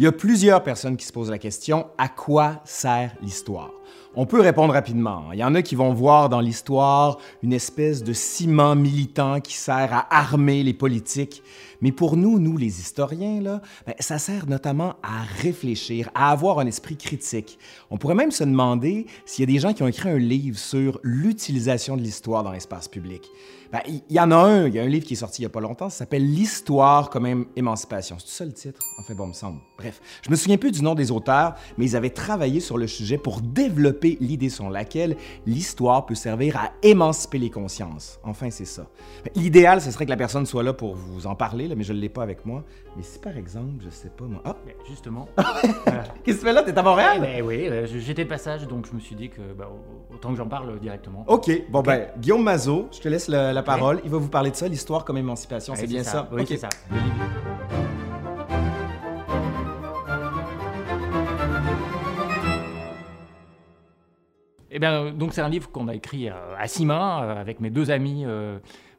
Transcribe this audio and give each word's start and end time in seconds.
Il 0.00 0.04
y 0.04 0.06
a 0.06 0.12
plusieurs 0.12 0.62
personnes 0.62 0.96
qui 0.96 1.04
se 1.04 1.12
posent 1.12 1.30
la 1.30 1.36
question 1.36 1.88
à 1.98 2.08
quoi 2.08 2.62
sert 2.64 3.14
l'histoire? 3.20 3.70
On 4.14 4.24
peut 4.24 4.40
répondre 4.40 4.72
rapidement. 4.72 5.30
Il 5.34 5.38
y 5.38 5.44
en 5.44 5.54
a 5.54 5.60
qui 5.60 5.74
vont 5.74 5.92
voir 5.92 6.30
dans 6.30 6.40
l'histoire 6.40 7.18
une 7.42 7.52
espèce 7.52 8.02
de 8.02 8.14
ciment 8.14 8.74
militant 8.74 9.40
qui 9.40 9.52
sert 9.52 9.92
à 9.92 10.06
armer 10.16 10.62
les 10.62 10.72
politiques. 10.72 11.42
Mais 11.82 11.92
pour 11.92 12.16
nous, 12.16 12.38
nous 12.38 12.56
les 12.56 12.80
historiens, 12.80 13.42
là, 13.42 13.60
ben, 13.86 13.94
ça 14.00 14.18
sert 14.18 14.48
notamment 14.48 14.94
à 15.02 15.20
réfléchir, 15.42 16.08
à 16.14 16.30
avoir 16.30 16.60
un 16.60 16.66
esprit 16.66 16.96
critique. 16.96 17.58
On 17.90 17.98
pourrait 17.98 18.14
même 18.14 18.30
se 18.30 18.44
demander 18.44 19.06
s'il 19.26 19.42
y 19.42 19.52
a 19.52 19.54
des 19.54 19.60
gens 19.60 19.74
qui 19.74 19.82
ont 19.82 19.88
écrit 19.88 20.08
un 20.08 20.18
livre 20.18 20.58
sur 20.58 20.98
l'utilisation 21.02 21.98
de 21.98 22.00
l'histoire 22.00 22.42
dans 22.42 22.52
l'espace 22.52 22.88
public. 22.88 23.28
Ben, 23.72 23.80
il 23.86 24.02
y, 24.10 24.18
en 24.18 24.32
a 24.32 24.36
un, 24.36 24.66
il 24.66 24.74
y 24.74 24.80
a 24.80 24.82
un 24.82 24.86
livre 24.86 25.06
qui 25.06 25.12
est 25.12 25.16
sorti 25.16 25.42
il 25.42 25.44
n'y 25.44 25.46
a 25.46 25.50
pas 25.50 25.60
longtemps, 25.60 25.88
ça 25.90 25.98
s'appelle 25.98 26.24
L'histoire 26.24 27.08
comme 27.08 27.46
émancipation. 27.54 28.16
C'est 28.18 28.28
ça 28.28 28.44
le 28.44 28.52
titre? 28.52 28.80
Enfin 28.98 29.14
bon, 29.14 29.28
me 29.28 29.32
semble. 29.32 29.60
Bref, 29.78 30.00
je 30.22 30.30
me 30.30 30.34
souviens 30.34 30.56
plus 30.56 30.72
du 30.72 30.82
nom 30.82 30.96
des 30.96 31.12
auteurs, 31.12 31.54
mais 31.78 31.84
ils 31.84 31.94
avaient 31.94 32.10
travaillé 32.10 32.58
sur 32.58 32.78
le 32.78 32.88
sujet 32.88 33.16
pour 33.16 33.40
développer 33.40 34.18
l'idée 34.20 34.48
selon 34.48 34.70
laquelle 34.70 35.16
l'histoire 35.46 36.04
peut 36.04 36.16
servir 36.16 36.56
à 36.56 36.72
émanciper 36.82 37.38
les 37.38 37.50
consciences. 37.50 38.18
Enfin, 38.24 38.50
c'est 38.50 38.64
ça. 38.64 38.86
L'idéal, 39.36 39.80
ce 39.80 39.92
serait 39.92 40.04
que 40.04 40.10
la 40.10 40.16
personne 40.16 40.46
soit 40.46 40.64
là 40.64 40.72
pour 40.72 40.96
vous 40.96 41.28
en 41.28 41.36
parler, 41.36 41.68
là, 41.68 41.76
mais 41.76 41.84
je 41.84 41.92
ne 41.92 41.98
l'ai 41.98 42.08
pas 42.08 42.24
avec 42.24 42.44
moi. 42.44 42.64
Mais 42.96 43.04
si 43.04 43.20
par 43.20 43.36
exemple, 43.36 43.84
je 43.84 43.90
sais 43.90 44.10
pas 44.10 44.24
moi. 44.24 44.42
Ah! 44.44 44.56
justement. 44.88 45.28
Qu'est-ce 46.24 46.38
que 46.38 46.40
tu 46.40 46.46
fais 46.46 46.52
là? 46.52 46.62
T'es 46.62 46.76
à 46.76 46.82
Montréal? 46.82 47.18
Eh 47.18 47.20
ben, 47.20 47.46
oui, 47.46 47.68
euh, 47.68 47.86
j'étais 47.86 48.24
passage, 48.24 48.66
donc 48.66 48.86
je 48.86 48.94
me 48.94 49.00
suis 49.00 49.14
dit 49.14 49.28
que 49.28 49.40
bah, 49.56 49.70
autant 50.12 50.30
que 50.30 50.36
j'en 50.36 50.48
parle 50.48 50.78
directement. 50.80 51.24
OK. 51.28 51.50
Bon, 51.70 51.82
ben, 51.82 52.08
Guillaume 52.18 52.42
Mazot, 52.42 52.88
je 52.92 53.00
te 53.00 53.08
laisse 53.08 53.28
la, 53.28 53.59
parole. 53.62 54.00
Il 54.04 54.10
va 54.10 54.18
vous 54.18 54.28
parler 54.28 54.50
de 54.50 54.56
ça, 54.56 54.68
l'histoire 54.68 55.04
comme 55.04 55.16
émancipation. 55.16 55.74
c'est 55.74 55.86
bien 55.86 56.02
ça? 56.02 56.28
Oui, 56.32 56.44
c'est 56.46 56.56
ça. 56.56 56.68
Eh 64.72 64.78
bien, 64.78 65.10
donc 65.10 65.34
c'est 65.34 65.40
un 65.40 65.48
livre 65.48 65.70
qu'on 65.70 65.88
a 65.88 65.94
écrit 65.94 66.28
euh, 66.28 66.34
à 66.56 66.68
six 66.68 66.86
mains 66.86 67.22
euh, 67.22 67.40
avec 67.40 67.58
mes 67.60 67.70
deux 67.70 67.90
amis 67.90 68.24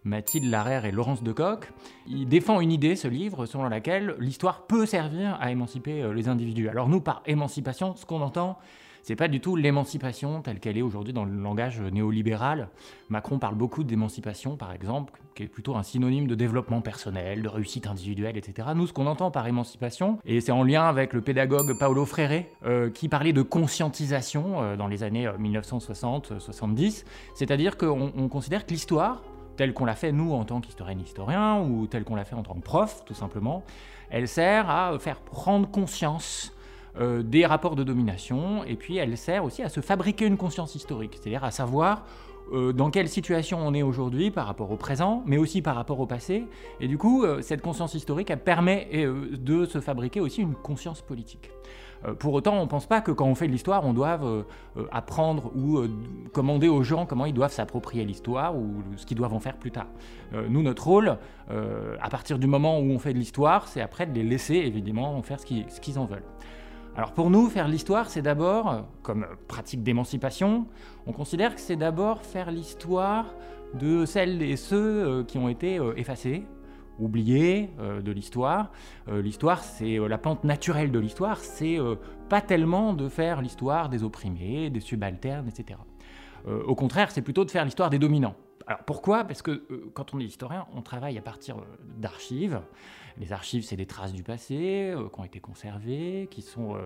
Mathilde 0.04 0.50
Larère 0.50 0.86
et 0.86 0.92
Laurence 0.92 1.24
Decoq. 1.24 1.72
Il 2.08 2.28
défend 2.28 2.60
une 2.60 2.72
idée, 2.72 2.96
ce 2.96 3.08
livre, 3.08 3.46
selon 3.46 3.70
laquelle 3.70 4.16
l'histoire 4.20 4.66
peut 4.68 4.86
servir 4.86 5.38
à 5.40 5.52
émanciper 5.52 6.12
les 6.14 6.28
individus. 6.28 6.68
Alors 6.70 6.90
nous, 6.90 7.02
par 7.02 7.22
émancipation, 7.26 7.96
ce 7.96 8.06
qu'on 8.06 8.22
entend, 8.22 8.58
c'est 9.04 9.16
pas 9.16 9.28
du 9.28 9.40
tout 9.40 9.56
l'émancipation 9.56 10.42
telle 10.42 10.60
qu'elle 10.60 10.78
est 10.78 10.82
aujourd'hui 10.82 11.14
dans 11.14 11.26
le 11.26 11.34
langage 11.34 11.82
néolibéral. 11.82 12.70
Macron 13.10 13.40
parle 13.40 13.56
beaucoup 13.56 13.84
d'émancipation, 13.84 14.58
par 14.58 14.72
exemple, 14.72 15.20
qui 15.36 15.44
est 15.44 15.48
plutôt 15.48 15.76
un 15.76 15.84
synonyme 15.84 16.28
de 16.28 16.36
développement 16.36 16.82
personnel, 16.82 17.42
de 17.42 17.48
réussite 17.48 17.88
individuelle, 17.88 18.38
etc. 18.38 18.70
Nous, 18.76 18.88
ce 18.88 18.94
qu'on 18.94 19.08
entend 19.08 19.32
par 19.32 19.48
émancipation, 19.48 20.20
et 20.26 20.42
c'est 20.42 20.52
en 20.52 20.64
lien 20.64 20.84
avec 20.84 21.14
le 21.14 21.22
pédagogue 21.22 21.78
Paolo 21.78 22.06
Freire, 22.06 22.46
euh, 22.66 22.90
qui 22.90 23.10
parlait 23.10 23.34
de 23.34 23.42
conscientisation 23.42 24.62
euh, 24.62 24.76
dans 24.76 24.88
les 24.88 25.04
années 25.04 25.28
1960-70, 25.28 26.32
euh, 26.32 27.10
c'est-à-dire 27.34 27.78
qu'on 27.78 28.30
considère 28.30 28.66
que 28.66 28.72
l'histoire, 28.72 29.24
telle 29.58 29.74
qu'on 29.74 29.86
l'a 29.86 29.96
fait 29.96 30.12
nous 30.12 30.34
en 30.34 30.44
tant 30.44 30.62
qu'historienne 30.62 31.02
historien, 31.02 31.62
ou 31.62 31.88
telle 31.88 32.04
qu'on 32.04 32.16
l'a 32.16 32.26
fait 32.26 32.36
en 32.36 32.44
tant 32.44 32.54
que 32.54 32.62
prof, 32.62 33.04
tout 33.06 33.14
simplement, 33.14 33.64
elle 34.10 34.28
sert 34.28 34.70
à 34.70 34.98
faire 35.00 35.22
prendre 35.22 35.70
conscience 35.70 36.54
euh, 37.00 37.24
des 37.24 37.46
rapports 37.46 37.78
de 37.78 37.84
domination, 37.84 38.66
et 38.66 38.76
puis 38.76 38.98
elle 38.98 39.18
sert 39.18 39.46
aussi 39.46 39.64
à 39.64 39.70
se 39.70 39.80
fabriquer 39.80 40.26
une 40.26 40.36
conscience 40.36 40.76
historique, 40.76 41.14
c'est-à-dire 41.16 41.46
à 41.46 41.52
savoir 41.52 42.04
euh, 42.52 42.74
dans 42.74 42.92
quelle 42.92 43.08
situation 43.08 43.60
on 43.66 43.74
est 43.74 43.82
aujourd'hui 43.82 44.30
par 44.30 44.46
rapport 44.46 44.70
au 44.72 44.76
présent, 44.76 45.24
mais 45.26 45.38
aussi 45.38 45.62
par 45.62 45.76
rapport 45.76 46.02
au 46.02 46.06
passé. 46.06 46.44
Et 46.82 46.90
du 46.90 46.98
coup, 46.98 47.24
euh, 47.24 47.42
cette 47.42 47.62
conscience 47.62 47.94
historique, 47.94 48.30
elle 48.30 48.44
permet 48.44 48.90
de 48.92 49.66
se 49.66 49.80
fabriquer 49.80 50.20
aussi 50.20 50.42
une 50.42 50.54
conscience 50.54 51.02
politique. 51.02 51.52
Pour 52.18 52.34
autant, 52.34 52.56
on 52.56 52.64
ne 52.64 52.68
pense 52.68 52.88
pas 52.88 53.00
que 53.00 53.12
quand 53.12 53.28
on 53.28 53.36
fait 53.36 53.46
de 53.46 53.52
l'histoire, 53.52 53.86
on 53.86 53.94
doive 53.94 54.44
apprendre 54.92 55.52
ou 55.56 55.82
commander 56.34 56.68
aux 56.68 56.82
gens 56.82 57.06
comment 57.06 57.28
ils 57.28 57.34
doivent 57.34 57.52
s'approprier 57.52 58.04
l'histoire 58.04 58.58
ou 58.58 58.82
ce 58.96 59.06
qu'ils 59.06 59.18
doivent 59.18 59.36
en 59.36 59.40
faire 59.40 59.56
plus 59.56 59.70
tard. 59.70 59.86
nous, 60.50 60.64
notre 60.64 60.88
rôle, 60.88 61.20
à 61.48 62.10
partir 62.10 62.40
du 62.40 62.48
moment 62.48 62.80
où 62.80 62.90
on 62.90 62.98
fait 62.98 63.14
de 63.14 63.20
l'histoire, 63.20 63.68
c'est 63.68 63.82
après 63.82 64.08
de 64.08 64.16
les 64.16 64.24
laisser 64.24 64.56
évidemment 64.56 65.16
en 65.16 65.22
faire 65.22 65.40
ce 65.40 65.46
qu'ils 65.80 66.00
en 66.00 66.06
veulent. 66.06 66.24
Alors 66.98 67.14
pour 67.14 67.30
nous, 67.30 67.48
faire 67.48 67.70
l'histoire, 67.70 68.10
c'est 68.10 68.22
d'abord, 68.22 68.86
comme 69.02 69.26
pratique 69.48 69.82
d'émancipation, 69.82 70.68
on 71.08 71.14
considère 71.14 71.56
que 71.56 71.62
c'est 71.62 71.78
d'abord 71.78 72.26
faire 72.26 72.52
l'histoire 72.52 73.34
de 73.74 74.06
celles 74.06 74.42
et 74.42 74.58
ceux 74.58 74.76
euh, 74.78 75.24
qui 75.24 75.38
ont 75.38 75.48
été 75.48 75.80
euh, 75.80 75.94
effacés, 75.96 76.44
oubliés 77.00 77.70
euh, 77.80 78.02
de 78.02 78.12
l'histoire. 78.12 78.72
l'histoire, 79.08 79.64
c'est 79.64 79.98
la 79.98 80.18
pente 80.18 80.44
naturelle 80.44 80.92
de 80.92 81.00
l'histoire, 81.00 81.38
c'est 81.38 81.78
pas 82.28 82.42
tellement 82.42 82.94
de 82.94 83.08
faire 83.08 83.42
l'histoire 83.42 83.88
des 83.88 84.04
opprimés, 84.04 84.70
des 84.70 84.82
subalternes, 84.82 85.48
etc. 85.48 85.80
au 86.46 86.76
contraire, 86.76 87.12
c'est 87.12 87.22
plutôt 87.22 87.46
de 87.46 87.52
faire 87.52 87.66
l'histoire 87.66 87.90
des 87.90 88.00
dominants. 88.00 88.36
Alors 88.72 88.86
pourquoi? 88.86 89.26
Parce 89.26 89.42
que 89.42 89.62
quand 89.94 90.14
on 90.14 90.20
est 90.22 90.24
historien, 90.24 90.66
on 90.78 90.82
travaille 90.82 91.18
à 91.18 91.22
partir 91.22 91.58
d'archives. 91.98 92.62
Les 93.20 93.34
archives, 93.34 93.66
c'est 93.66 93.76
des 93.76 93.86
traces 93.86 94.14
du 94.14 94.24
passé 94.24 94.94
euh, 94.96 95.10
qui 95.14 95.20
ont 95.20 95.26
été 95.26 95.42
conservées, 95.42 96.30
qui 96.32 96.42
sont 96.42 96.76
euh, 96.76 96.78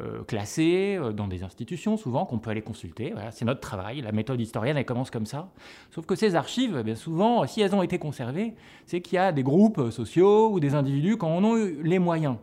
euh, 0.00 0.24
classées 0.24 0.98
dans 1.14 1.28
des 1.28 1.44
institutions, 1.44 1.96
souvent, 1.96 2.26
qu'on 2.26 2.40
peut 2.40 2.50
aller 2.50 2.62
consulter. 2.62 3.14
c'est 3.30 3.44
notre 3.44 3.60
travail. 3.60 4.00
La 4.00 4.10
méthode 4.10 4.40
historienne, 4.40 4.76
elle 4.76 4.84
commence 4.84 5.12
comme 5.12 5.26
ça. 5.26 5.48
Sauf 5.92 6.06
que 6.06 6.16
ces 6.16 6.34
archives, 6.34 6.82
eh 6.84 6.94
souvent, 6.96 7.46
si 7.46 7.60
elles 7.60 7.72
ont 7.72 7.82
été 7.82 8.00
conservées, 8.00 8.54
c'est 8.84 9.00
qu'il 9.00 9.14
y 9.14 9.18
a 9.18 9.30
des 9.30 9.44
groupes 9.44 9.90
sociaux 9.90 10.50
ou 10.50 10.58
des 10.58 10.74
individus 10.74 11.18
qui 11.18 11.24
en 11.24 11.44
ont 11.44 11.56
eu 11.56 11.80
les 11.84 12.00
moyens 12.00 12.34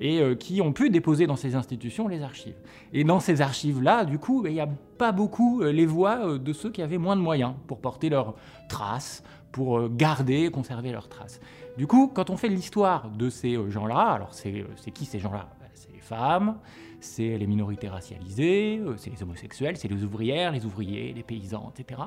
et 0.00 0.34
qui 0.38 0.62
ont 0.62 0.72
pu 0.72 0.88
déposer 0.88 1.26
dans 1.26 1.36
ces 1.36 1.54
institutions 1.54 2.08
les 2.08 2.22
archives. 2.22 2.56
Et 2.92 3.04
dans 3.04 3.20
ces 3.20 3.42
archives-là, 3.42 4.06
du 4.06 4.18
coup, 4.18 4.46
il 4.46 4.54
n'y 4.54 4.60
a 4.60 4.68
pas 4.96 5.12
beaucoup 5.12 5.62
les 5.62 5.84
voix 5.84 6.38
de 6.38 6.52
ceux 6.54 6.70
qui 6.70 6.80
avaient 6.80 6.96
moins 6.96 7.16
de 7.16 7.20
moyens 7.20 7.52
pour 7.66 7.80
porter 7.80 8.08
leurs 8.08 8.34
traces, 8.68 9.22
pour 9.52 9.90
garder 9.90 10.50
conserver 10.50 10.92
leurs 10.92 11.08
traces. 11.08 11.40
Du 11.76 11.86
coup, 11.86 12.10
quand 12.12 12.30
on 12.30 12.36
fait 12.36 12.48
l'histoire 12.48 13.08
de 13.08 13.30
ces 13.30 13.56
euh, 13.56 13.70
gens-là, 13.70 14.12
alors 14.12 14.32
euh, 14.46 14.64
c'est 14.76 14.90
qui 14.90 15.04
ces 15.06 15.18
gens-là? 15.18 15.48
Ben, 15.60 15.68
C'est 15.74 15.92
les 15.92 16.00
femmes, 16.00 16.58
c'est 17.00 17.38
les 17.38 17.46
minorités 17.46 17.88
racialisées, 17.88 18.78
euh, 18.78 18.96
c'est 18.96 19.10
les 19.10 19.22
homosexuels, 19.22 19.76
c'est 19.76 19.88
les 19.88 20.04
ouvrières, 20.04 20.52
les 20.52 20.66
ouvriers, 20.66 21.12
les 21.12 21.22
paysans, 21.22 21.72
etc. 21.74 22.02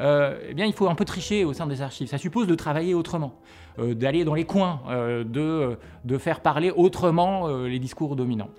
eh 0.00 0.54
bien, 0.54 0.66
il 0.66 0.72
faut 0.72 0.88
un 0.88 0.94
peu 0.94 1.04
tricher 1.04 1.44
au 1.44 1.52
sein 1.52 1.66
des 1.66 1.82
archives. 1.82 2.08
Ça 2.08 2.18
suppose 2.18 2.46
de 2.46 2.54
travailler 2.54 2.94
autrement, 2.94 3.34
d'aller 3.78 4.24
dans 4.24 4.34
les 4.34 4.44
coins, 4.44 4.80
de, 4.88 5.78
de, 6.04 6.18
faire 6.18 6.40
parler 6.40 6.70
autrement 6.70 7.48
les 7.48 7.78
discours 7.78 8.16
dominants. 8.16 8.50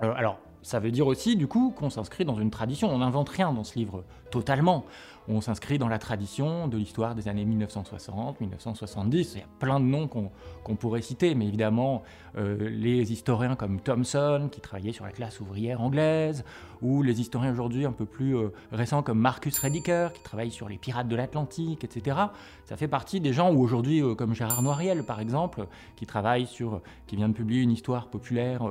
alors, 0.00 0.38
ça 0.62 0.78
veut 0.78 0.92
dire 0.92 1.06
aussi, 1.06 1.36
du 1.36 1.48
coup, 1.48 1.74
qu'on 1.76 1.90
s'inscrit 1.90 2.24
dans 2.24 2.36
une 2.36 2.50
tradition. 2.50 2.88
On 2.88 2.98
n'invente 2.98 3.28
rien 3.28 3.52
dans 3.52 3.64
ce 3.64 3.78
livre 3.78 4.04
totalement 4.30 4.84
on 5.28 5.40
s'inscrit 5.40 5.78
dans 5.78 5.88
la 5.88 5.98
tradition 5.98 6.68
de 6.68 6.76
l'histoire 6.76 7.14
des 7.14 7.28
années 7.28 7.44
1960, 7.44 8.40
1970. 8.40 9.32
Il 9.34 9.38
y 9.38 9.42
a 9.42 9.46
plein 9.58 9.78
de 9.78 9.84
noms 9.84 10.08
qu'on 10.08 10.76
pourrait 10.76 11.02
citer, 11.02 11.34
mais 11.34 11.46
évidemment, 11.46 12.02
euh, 12.36 12.68
les 12.68 13.12
historiens 13.12 13.54
comme 13.54 13.80
Thomson, 13.80 14.48
qui 14.50 14.60
travaillait 14.60 14.92
sur 14.92 15.04
la 15.04 15.12
classe 15.12 15.40
ouvrière 15.40 15.80
anglaise, 15.80 16.44
ou 16.80 17.02
les 17.02 17.20
historiens 17.20 17.52
aujourd'hui 17.52 17.84
un 17.84 17.92
peu 17.92 18.04
plus 18.04 18.36
euh, 18.36 18.52
récents 18.72 19.02
comme 19.02 19.18
Marcus 19.18 19.56
Rediker, 19.58 20.08
qui 20.12 20.22
travaille 20.22 20.50
sur 20.50 20.68
les 20.68 20.76
pirates 20.76 21.08
de 21.08 21.14
l'Atlantique, 21.14 21.84
etc. 21.84 22.16
Ça 22.64 22.76
fait 22.76 22.88
partie 22.88 23.20
des 23.20 23.32
gens, 23.32 23.52
ou 23.52 23.62
aujourd'hui, 23.62 24.02
euh, 24.02 24.14
comme 24.14 24.34
Gérard 24.34 24.62
Noiriel, 24.62 25.04
par 25.04 25.20
exemple, 25.20 25.66
qui 25.94 26.06
travaille 26.06 26.46
sur, 26.46 26.80
qui 27.06 27.14
vient 27.14 27.28
de 27.28 27.34
publier 27.34 27.62
une 27.62 27.72
histoire 27.72 28.08
populaire 28.08 28.62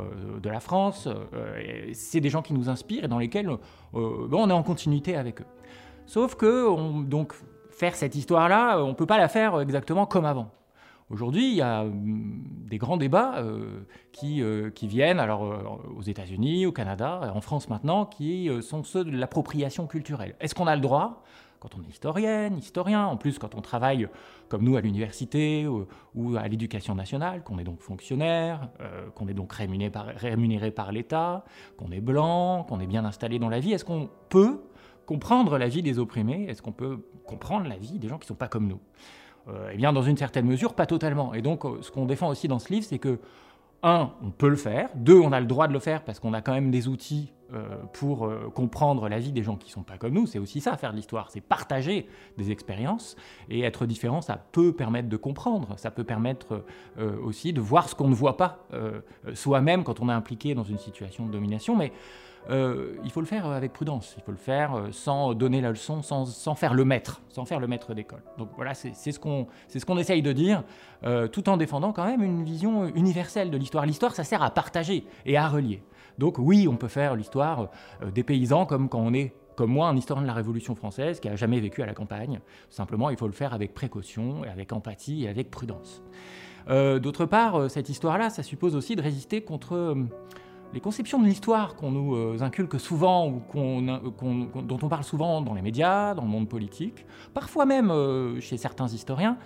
de 0.41 0.49
la 0.49 0.59
France. 0.59 1.07
C'est 1.93 2.19
des 2.19 2.29
gens 2.29 2.41
qui 2.41 2.53
nous 2.53 2.69
inspirent 2.69 3.05
et 3.05 3.07
dans 3.07 3.19
lesquels 3.19 3.49
on 3.93 4.49
est 4.49 4.53
en 4.53 4.63
continuité 4.63 5.15
avec 5.15 5.41
eux. 5.41 5.45
Sauf 6.05 6.35
que 6.35 7.03
donc, 7.03 7.33
faire 7.71 7.95
cette 7.95 8.15
histoire-là, 8.15 8.83
on 8.83 8.89
ne 8.89 8.93
peut 8.93 9.05
pas 9.05 9.17
la 9.17 9.27
faire 9.27 9.59
exactement 9.59 10.05
comme 10.05 10.25
avant. 10.25 10.51
Aujourd'hui, 11.11 11.49
il 11.49 11.55
y 11.55 11.61
a 11.61 11.81
hum, 11.81 12.41
des 12.69 12.77
grands 12.77 12.95
débats 12.95 13.39
euh, 13.39 13.81
qui, 14.13 14.41
euh, 14.41 14.69
qui, 14.69 14.87
viennent, 14.87 15.19
alors 15.19 15.43
euh, 15.43 15.57
aux 15.97 16.01
États-Unis, 16.01 16.65
au 16.65 16.71
Canada, 16.71 17.33
en 17.35 17.41
France 17.41 17.69
maintenant, 17.69 18.05
qui 18.05 18.49
sont 18.61 18.83
ceux 18.83 19.03
de 19.03 19.11
l'appropriation 19.11 19.87
culturelle. 19.87 20.35
Est-ce 20.39 20.55
qu'on 20.55 20.67
a 20.67 20.75
le 20.75 20.81
droit, 20.81 21.21
quand 21.59 21.75
on 21.77 21.83
est 21.83 21.89
historienne, 21.89 22.57
historien, 22.57 23.05
en 23.05 23.17
plus 23.17 23.39
quand 23.39 23.55
on 23.55 23.61
travaille 23.61 24.07
comme 24.47 24.63
nous 24.63 24.77
à 24.77 24.81
l'université 24.81 25.67
ou, 25.67 26.37
à 26.37 26.47
l'éducation 26.47 26.95
nationale, 26.95 27.43
qu'on 27.43 27.59
est 27.59 27.63
donc 27.65 27.81
fonctionnaire, 27.81 28.69
qu'on 29.15 29.27
est 29.27 29.33
donc 29.33 29.53
rémunéré 29.53 30.71
par 30.71 30.91
l'État, 30.91 31.43
qu'on 31.77 31.91
est 31.91 32.01
blanc, 32.01 32.65
qu'on 32.67 32.79
est 32.79 32.87
bien 32.87 33.05
installé 33.05 33.37
dans 33.37 33.49
la 33.49 33.59
vie, 33.59 33.73
est-ce 33.73 33.85
qu'on 33.85 34.09
peut 34.29 34.61
comprendre 35.11 35.57
la 35.57 35.67
vie 35.67 35.81
des 35.81 35.99
opprimés 35.99 36.45
Est-ce 36.47 36.61
qu'on 36.61 36.71
peut 36.71 36.99
comprendre 37.25 37.67
la 37.67 37.75
vie 37.75 37.99
des 37.99 38.07
gens 38.07 38.17
qui 38.17 38.23
ne 38.23 38.29
sont 38.29 38.35
pas 38.35 38.47
comme 38.47 38.67
nous? 38.67 38.79
Euh, 39.49 39.71
Eh 39.73 39.75
bien, 39.75 39.91
dans 39.91 40.03
une 40.03 40.15
certaine 40.15 40.45
mesure, 40.45 40.73
pas 40.73 40.85
totalement. 40.85 41.33
Et 41.33 41.41
donc, 41.41 41.65
euh, 41.65 41.79
ce 41.81 41.91
qu'on 41.91 42.05
défend 42.05 42.29
aussi 42.29 42.47
dans 42.47 42.59
ce 42.59 42.71
livre, 42.71 42.85
c'est 42.87 42.97
que, 42.99 43.19
un, 43.83 44.11
on 44.23 44.29
peut 44.31 44.47
le 44.47 44.55
faire, 44.55 44.89
deux, 44.95 45.19
on 45.19 45.33
a 45.33 45.41
le 45.41 45.47
droit 45.47 45.67
de 45.67 45.73
le 45.73 45.79
faire 45.79 46.03
parce 46.05 46.19
qu'on 46.21 46.33
a 46.33 46.41
quand 46.41 46.53
même 46.53 46.71
des 46.71 46.87
outils 46.87 47.33
pour 47.93 48.31
comprendre 48.53 49.09
la 49.09 49.19
vie 49.19 49.31
des 49.31 49.43
gens 49.43 49.55
qui 49.55 49.67
ne 49.67 49.73
sont 49.73 49.83
pas 49.83 49.97
comme 49.97 50.13
nous. 50.13 50.25
C'est 50.25 50.39
aussi 50.39 50.61
ça, 50.61 50.77
faire 50.77 50.91
de 50.91 50.97
l'histoire, 50.97 51.29
c'est 51.29 51.41
partager 51.41 52.07
des 52.37 52.51
expériences. 52.51 53.15
Et 53.49 53.61
être 53.61 53.85
différent, 53.85 54.21
ça 54.21 54.37
peut 54.37 54.73
permettre 54.73 55.09
de 55.09 55.17
comprendre, 55.17 55.73
ça 55.77 55.91
peut 55.91 56.03
permettre 56.03 56.63
aussi 57.23 57.53
de 57.53 57.61
voir 57.61 57.89
ce 57.89 57.95
qu'on 57.95 58.07
ne 58.07 58.15
voit 58.15 58.37
pas 58.37 58.65
soi-même 59.33 59.83
quand 59.83 59.99
on 59.99 60.09
est 60.09 60.13
impliqué 60.13 60.55
dans 60.55 60.63
une 60.63 60.77
situation 60.77 61.25
de 61.25 61.31
domination. 61.31 61.75
Mais 61.75 61.91
euh, 62.49 62.95
il 63.03 63.11
faut 63.11 63.19
le 63.19 63.27
faire 63.27 63.45
avec 63.45 63.71
prudence, 63.71 64.15
il 64.17 64.23
faut 64.23 64.31
le 64.31 64.37
faire 64.37 64.73
euh, 64.73 64.91
sans 64.91 65.33
donner 65.33 65.61
la 65.61 65.69
leçon, 65.69 66.01
sans, 66.01 66.55
faire 66.55 66.73
le 66.73 66.85
maître, 66.85 67.21
sans 67.29 67.45
faire 67.45 67.59
le 67.59 67.67
maître 67.67 67.93
d'école. 67.93 68.23
Donc 68.37 68.49
voilà, 68.55 68.73
c'est 68.73 68.93
ce 68.93 69.19
qu'on 69.19 69.47
ce 69.67 69.99
essaye 69.99 70.21
de 70.23 70.31
dire, 70.31 70.63
euh, 71.03 71.27
tout 71.27 71.49
en 71.49 71.57
défendant 71.57 71.93
quand 71.93 72.05
même 72.05 72.23
une 72.23 72.43
vision 72.43 72.87
universelle 72.95 73.51
de 73.51 73.57
l'histoire. 73.57 73.85
L'histoire, 73.85 74.15
ça 74.15 74.23
sert 74.23 74.41
à 74.41 74.49
partager 74.49 75.05
et 75.25 75.37
à 75.37 75.47
relier. 75.47 75.83
Donc 76.21 76.37
oui, 76.37 76.67
on 76.69 76.77
peut 76.77 76.87
faire 76.87 77.15
l'histoire 77.15 77.69
des 78.13 78.23
paysans 78.23 78.65
comme 78.65 78.87
quand 78.87 79.01
on 79.01 79.13
est 79.13 79.33
comme 79.57 79.71
moi, 79.71 79.89
un 79.89 79.97
historien 79.97 80.21
de 80.21 80.27
la 80.27 80.33
Révolution 80.33 80.75
française 80.75 81.19
qui 81.19 81.27
n'a 81.27 81.35
jamais 81.35 81.59
vécu 81.59 81.81
à 81.81 81.85
la 81.85 81.93
campagne. 81.93 82.39
Simplement, 82.69 83.09
il 83.09 83.17
faut 83.17 83.27
le 83.27 83.33
faire 83.33 83.53
avec 83.53 83.73
précaution, 83.73 84.45
et 84.45 84.47
avec 84.47 84.71
empathie 84.71 85.25
et 85.25 85.27
avec 85.27 85.51
prudence. 85.51 86.01
D'autre 86.69 87.25
part, 87.25 87.69
cette 87.69 87.89
histoire-là, 87.89 88.29
ça 88.29 88.43
suppose 88.43 88.75
aussi 88.75 88.95
de 88.95 89.01
résister 89.01 89.41
contre 89.41 90.07
les 90.73 90.79
conceptions 90.79 91.19
de 91.19 91.25
l'histoire 91.25 91.75
qu'on 91.75 91.91
nous 91.91 92.15
euh, 92.15 92.37
inculque 92.41 92.79
souvent 92.79 93.27
ou 93.27 93.41
dont 93.53 94.79
on 94.81 94.87
parle 94.87 95.03
souvent 95.03 95.41
dans 95.41 95.53
les 95.53 95.61
médias, 95.61 96.13
dans 96.13 96.23
le 96.23 96.29
monde 96.29 96.47
politique, 96.47 97.05
parfois 97.33 97.65
même 97.65 97.91
euh, 97.91 98.39
chez 98.39 98.57
certains 98.57 98.87
historiens, 98.87 99.37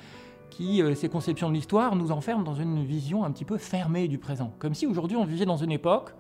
qui, 0.49 0.81
euh, 0.81 0.93
ces 0.93 1.09
conceptions 1.09 1.49
de 1.49 1.55
l'histoire, 1.55 1.95
nous 1.95 2.11
enferment 2.11 2.43
dans 2.43 2.53
une 2.53 2.83
vision 2.83 3.23
un 3.25 3.31
petit 3.31 3.45
peu 3.45 3.57
fermée 3.57 4.07
du 4.07 4.17
présent. 4.17 4.53
Comme 4.59 4.73
si 4.73 4.85
aujourd'hui 4.85 5.17
on 5.17 5.25
vivait 5.25 5.45
dans 5.45 5.57
une 5.57 5.71
époque 5.71 6.11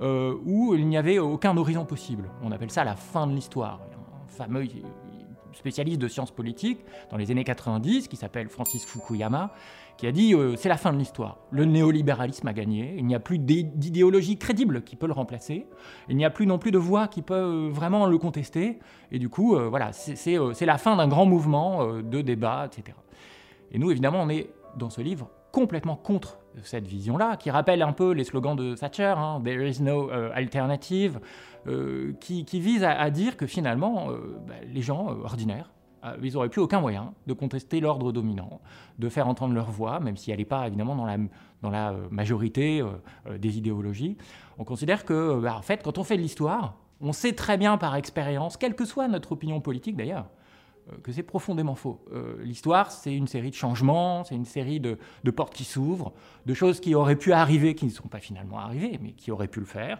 où 0.00 0.74
il 0.74 0.86
n'y 0.88 0.96
avait 0.96 1.18
aucun 1.18 1.56
horizon 1.56 1.84
possible. 1.84 2.30
On 2.42 2.52
appelle 2.52 2.70
ça 2.70 2.84
la 2.84 2.96
fin 2.96 3.26
de 3.26 3.32
l'histoire. 3.32 3.80
Un 4.24 4.28
fameux 4.28 4.64
spécialiste 5.52 6.00
de 6.00 6.08
sciences 6.08 6.30
politiques 6.30 6.80
dans 7.10 7.16
les 7.16 7.30
années 7.30 7.44
90 7.44 8.08
qui 8.08 8.16
s'appelle 8.16 8.48
Francis 8.48 8.84
Fukuyama 8.84 9.52
qui 9.96 10.06
a 10.06 10.12
dit 10.12 10.34
euh, 10.34 10.56
c'est 10.56 10.68
la 10.68 10.76
fin 10.76 10.92
de 10.92 10.98
l'histoire. 10.98 11.38
Le 11.50 11.64
néolibéralisme 11.64 12.48
a 12.48 12.52
gagné, 12.52 12.94
il 12.98 13.06
n'y 13.06 13.14
a 13.14 13.20
plus 13.20 13.38
d'idéologie 13.38 14.36
crédible 14.38 14.82
qui 14.82 14.96
peut 14.96 15.06
le 15.06 15.12
remplacer, 15.12 15.66
il 16.08 16.16
n'y 16.16 16.24
a 16.24 16.30
plus 16.30 16.46
non 16.46 16.58
plus 16.58 16.70
de 16.70 16.78
voix 16.78 17.08
qui 17.08 17.22
peut 17.22 17.34
euh, 17.34 17.68
vraiment 17.70 18.06
le 18.06 18.18
contester, 18.18 18.78
et 19.12 19.18
du 19.18 19.28
coup, 19.28 19.54
euh, 19.54 19.68
voilà, 19.68 19.92
c'est 19.92 20.66
la 20.66 20.78
fin 20.78 20.96
d'un 20.96 21.08
grand 21.08 21.26
mouvement 21.26 21.86
de 22.02 22.20
débat, 22.22 22.66
etc. 22.66 22.96
Et 23.70 23.78
nous, 23.78 23.90
évidemment, 23.90 24.20
on 24.22 24.28
est 24.28 24.50
dans 24.76 24.90
ce 24.90 25.00
livre 25.00 25.30
complètement 25.52 25.96
contre 25.96 26.38
cette 26.62 26.86
vision-là, 26.86 27.36
qui 27.36 27.50
rappelle 27.50 27.82
un 27.82 27.92
peu 27.92 28.12
les 28.12 28.24
slogans 28.24 28.56
de 28.56 28.74
Thatcher, 28.74 29.14
hein, 29.16 29.40
There 29.44 29.68
is 29.68 29.82
no 29.82 30.10
alternative, 30.10 31.20
qui, 32.20 32.44
qui, 32.44 32.60
vise 32.60 32.84
à, 32.84 33.10
dire 33.10 33.36
que 33.36 33.46
finalement, 33.46 34.08
bah, 34.46 34.54
les 34.66 34.82
gens 34.82 35.06
ordinaires, 35.24 35.70
euh, 36.04 36.16
ils 36.22 36.34
n'auraient 36.34 36.48
plus 36.48 36.60
aucun 36.60 36.80
moyen 36.80 37.14
de 37.26 37.32
contester 37.32 37.80
l'ordre 37.80 38.12
dominant, 38.12 38.60
de 38.98 39.08
faire 39.08 39.26
entendre 39.28 39.54
leur 39.54 39.70
voix, 39.70 40.00
même 40.00 40.16
si 40.16 40.30
elle 40.30 40.38
n'est 40.38 40.44
pas 40.44 40.66
évidemment 40.66 40.94
dans 40.94 41.06
la, 41.70 41.90
euh, 41.90 42.08
majorité 42.10 42.82
euh, 42.82 43.38
des 43.38 43.58
idéologies. 43.58 44.16
On 44.58 44.64
considère 44.64 45.04
que, 45.04 45.40
bah, 45.40 45.56
en 45.56 45.62
fait, 45.62 45.82
quand 45.82 45.98
on 45.98 46.04
fait 46.04 46.16
de 46.16 46.22
l'histoire, 46.22 46.76
on 47.00 47.12
sait 47.12 47.32
très 47.32 47.56
bien 47.56 47.76
par 47.78 47.96
expérience, 47.96 48.56
quelle 48.56 48.74
que 48.74 48.84
soit 48.84 49.08
notre 49.08 49.32
opinion 49.32 49.60
politique 49.60 49.96
d'ailleurs, 49.96 50.26
que 51.02 51.12
c'est 51.12 51.22
profondément 51.22 51.74
faux. 51.74 52.04
L'histoire, 52.40 52.90
c'est 52.90 53.14
une 53.14 53.26
série 53.26 53.50
de 53.50 53.54
changements, 53.54 54.24
c'est 54.24 54.34
une 54.34 54.44
série 54.44 54.80
de, 54.80 54.98
de 55.24 55.30
portes 55.30 55.54
qui 55.54 55.64
s'ouvrent, 55.64 56.12
de 56.46 56.54
choses 56.54 56.80
qui 56.80 56.94
auraient 56.94 57.16
pu 57.16 57.32
arriver, 57.32 57.74
qui 57.74 57.86
ne 57.86 57.90
sont 57.90 58.08
pas 58.08 58.20
finalement 58.20 58.58
arrivées, 58.58 58.98
mais 59.02 59.12
qui 59.12 59.30
auraient 59.30 59.48
pu 59.48 59.60
le 59.60 59.66
faire. 59.66 59.98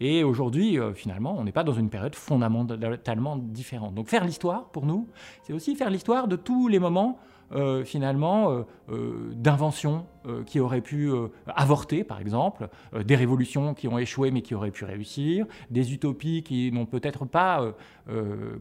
Et 0.00 0.24
aujourd'hui, 0.24 0.78
euh, 0.78 0.94
finalement, 0.94 1.36
on 1.38 1.44
n'est 1.44 1.52
pas 1.52 1.62
dans 1.62 1.74
une 1.74 1.90
période 1.90 2.14
fondamentalement 2.14 3.36
différente. 3.36 3.94
Donc 3.94 4.08
faire 4.08 4.24
l'histoire, 4.24 4.70
pour 4.70 4.86
nous, 4.86 5.08
c'est 5.42 5.52
aussi 5.52 5.76
faire 5.76 5.90
l'histoire 5.90 6.26
de 6.26 6.36
tous 6.36 6.68
les 6.68 6.78
moments, 6.78 7.18
euh, 7.52 7.84
finalement, 7.84 8.64
euh, 8.90 9.32
d'inventions 9.34 10.06
qui 10.44 10.60
auraient 10.60 10.82
pu 10.82 11.10
avorter, 11.46 12.04
par 12.04 12.20
exemple, 12.20 12.68
des 13.06 13.16
révolutions 13.16 13.72
qui 13.72 13.88
ont 13.88 13.98
échoué 13.98 14.30
mais 14.30 14.42
qui 14.42 14.54
auraient 14.54 14.70
pu 14.70 14.84
réussir, 14.84 15.46
des 15.70 15.94
utopies 15.94 16.42
qui 16.42 16.70
n'ont 16.72 16.84
peut-être 16.84 17.24
pas, 17.24 17.72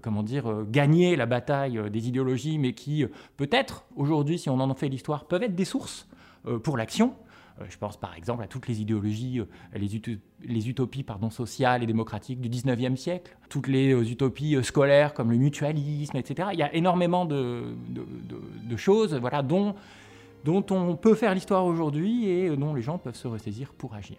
comment 0.01 0.23
dire, 0.23 0.63
gagné 0.69 1.17
la 1.17 1.25
bataille 1.25 1.81
des 1.91 2.07
idéologies, 2.07 2.57
mais 2.59 2.71
qui, 2.71 3.05
peut-être, 3.35 3.83
aujourd'hui, 3.97 4.39
si 4.39 4.49
on 4.49 4.57
en 4.61 4.73
fait 4.73 4.87
l'histoire, 4.87 5.25
peuvent 5.25 5.43
être 5.43 5.55
des 5.55 5.65
sources 5.65 6.07
pour 6.63 6.77
l'action. 6.77 7.13
Euh, 7.59 7.65
je 7.69 7.77
pense 7.77 7.97
par 7.97 8.15
exemple 8.15 8.43
à 8.43 8.47
toutes 8.47 8.67
les 8.67 8.81
idéologies, 8.81 9.39
euh, 9.39 9.45
les, 10.43 10.69
utopies 10.69 11.05
sociales 11.29 11.83
et 11.83 11.85
démocratiques 11.85 12.41
du 12.41 12.49
19e 12.49 12.95
siècle, 12.95 13.35
toutes 13.49 13.67
les 13.67 13.93
euh, 13.93 14.03
utopies 14.03 14.57
scolaires 14.63 15.13
comme 15.13 15.31
le 15.31 15.37
mutualisme, 15.37 16.17
etc. 16.17 16.49
Il 16.53 16.59
y 16.59 16.63
a 16.63 16.73
énormément 16.73 17.25
de, 17.25 17.75
choses 18.77 19.19
dont 20.45 20.65
on 20.71 20.95
peut 20.95 21.15
faire 21.15 21.33
l'histoire 21.33 21.65
aujourd'hui 21.65 22.29
et 22.29 22.55
dont 22.55 22.73
les 22.73 22.81
gens 22.81 22.97
peuvent 22.97 23.15
se 23.15 23.27
ressaisir 23.27 23.73
pour 23.73 23.93
agir. 23.93 24.17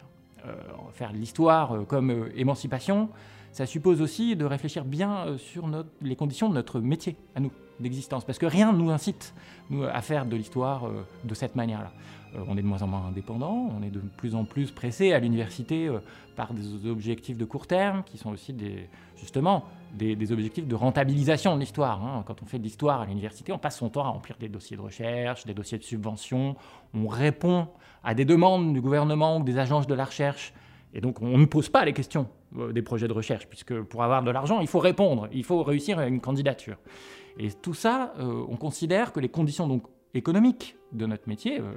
faire 0.92 1.12
l'histoire 1.12 1.87
comme 1.87 2.28
émancipation, 2.37 3.08
ça 3.52 3.66
suppose 3.66 4.02
aussi 4.02 4.37
de 4.37 4.44
réfléchir 4.44 4.84
bien 4.84 5.38
sur 5.38 5.69
les 6.02 6.16
conditions 6.16 6.48
de 6.48 6.54
notre 6.54 6.81
métier, 6.81 7.16
à 7.34 7.40
nous, 7.40 7.50
d'existence, 7.80 8.24
parce 8.24 8.38
que 8.38 8.46
rien 8.46 8.72
ne 8.72 8.78
nous 8.78 8.90
incite 8.90 9.34
à 9.92 10.02
faire 10.02 10.26
de 10.26 10.36
l'histoire 10.36 10.90
de 11.24 11.34
cette 11.34 11.56
manière-là. 11.56 11.92
Euh, 12.34 12.38
on 12.48 12.56
est 12.56 12.62
de 12.62 12.66
moins 12.66 12.82
en 12.82 12.86
moins 12.86 13.06
indépendant, 13.06 13.70
on 13.76 13.82
est 13.82 13.90
de 13.90 14.00
plus 14.16 14.34
en 14.34 14.44
plus 14.44 14.70
pressé 14.70 15.12
à 15.12 15.18
l'université 15.18 15.88
euh, 15.88 15.98
par 16.36 16.52
des 16.52 16.86
objectifs 16.86 17.36
de 17.36 17.44
court 17.44 17.66
terme 17.66 18.02
qui 18.04 18.18
sont 18.18 18.30
aussi 18.30 18.52
des, 18.52 18.88
justement 19.16 19.64
des, 19.92 20.32
objectifs 20.32 20.66
de 20.66 20.74
rentabilisation 20.74 21.54
de 21.56 21.60
l'histoire. 21.60 22.04
Hein. 22.04 22.22
Quand 22.26 22.42
on 22.42 22.46
fait 22.46 22.58
de 22.58 22.62
l'histoire 22.62 23.00
à 23.00 23.06
l'université, 23.06 23.52
on 23.52 23.58
passe 23.58 23.78
son 23.78 23.88
temps 23.88 24.04
à 24.04 24.08
remplir 24.08 24.36
des 24.38 24.48
dossiers 24.48 24.76
de 24.76 24.82
recherche, 24.82 25.44
des 25.44 25.54
dossiers 25.54 25.78
de 25.78 25.82
subvention, 25.82 26.56
on 26.94 27.08
répond 27.08 27.68
à 28.04 28.14
des 28.14 28.24
demandes 28.24 28.72
du 28.72 28.80
gouvernement 28.80 29.38
ou 29.38 29.42
des 29.42 29.58
agences 29.58 29.86
de 29.86 29.94
la 29.94 30.04
recherche. 30.04 30.52
Et 30.94 31.00
donc 31.00 31.20
on 31.22 31.36
ne 31.36 31.46
pose 31.46 31.68
pas 31.68 31.84
les 31.84 31.92
questions 31.92 32.28
euh, 32.28 32.39
des 32.73 32.82
projets 32.82 33.08
de 33.08 33.12
recherche, 33.12 33.47
puisque 33.47 33.81
pour 33.82 34.02
avoir 34.02 34.23
de 34.23 34.31
l'argent, 34.31 34.61
il 34.61 34.67
faut 34.67 34.79
répondre, 34.79 35.29
il 35.32 35.44
faut 35.44 35.62
réussir 35.62 35.99
à 35.99 36.06
une 36.06 36.20
candidature. 36.20 36.76
Et 37.38 37.50
tout 37.52 37.75
ça, 37.75 38.12
on 38.19 38.56
considère 38.56 39.12
que 39.12 39.20
les 39.20 39.29
conditions 39.29 39.69
donc 39.69 39.85
économiques 40.14 40.76
de 40.93 41.06
notre 41.06 41.29
métier, 41.29 41.61
euh, 41.61 41.73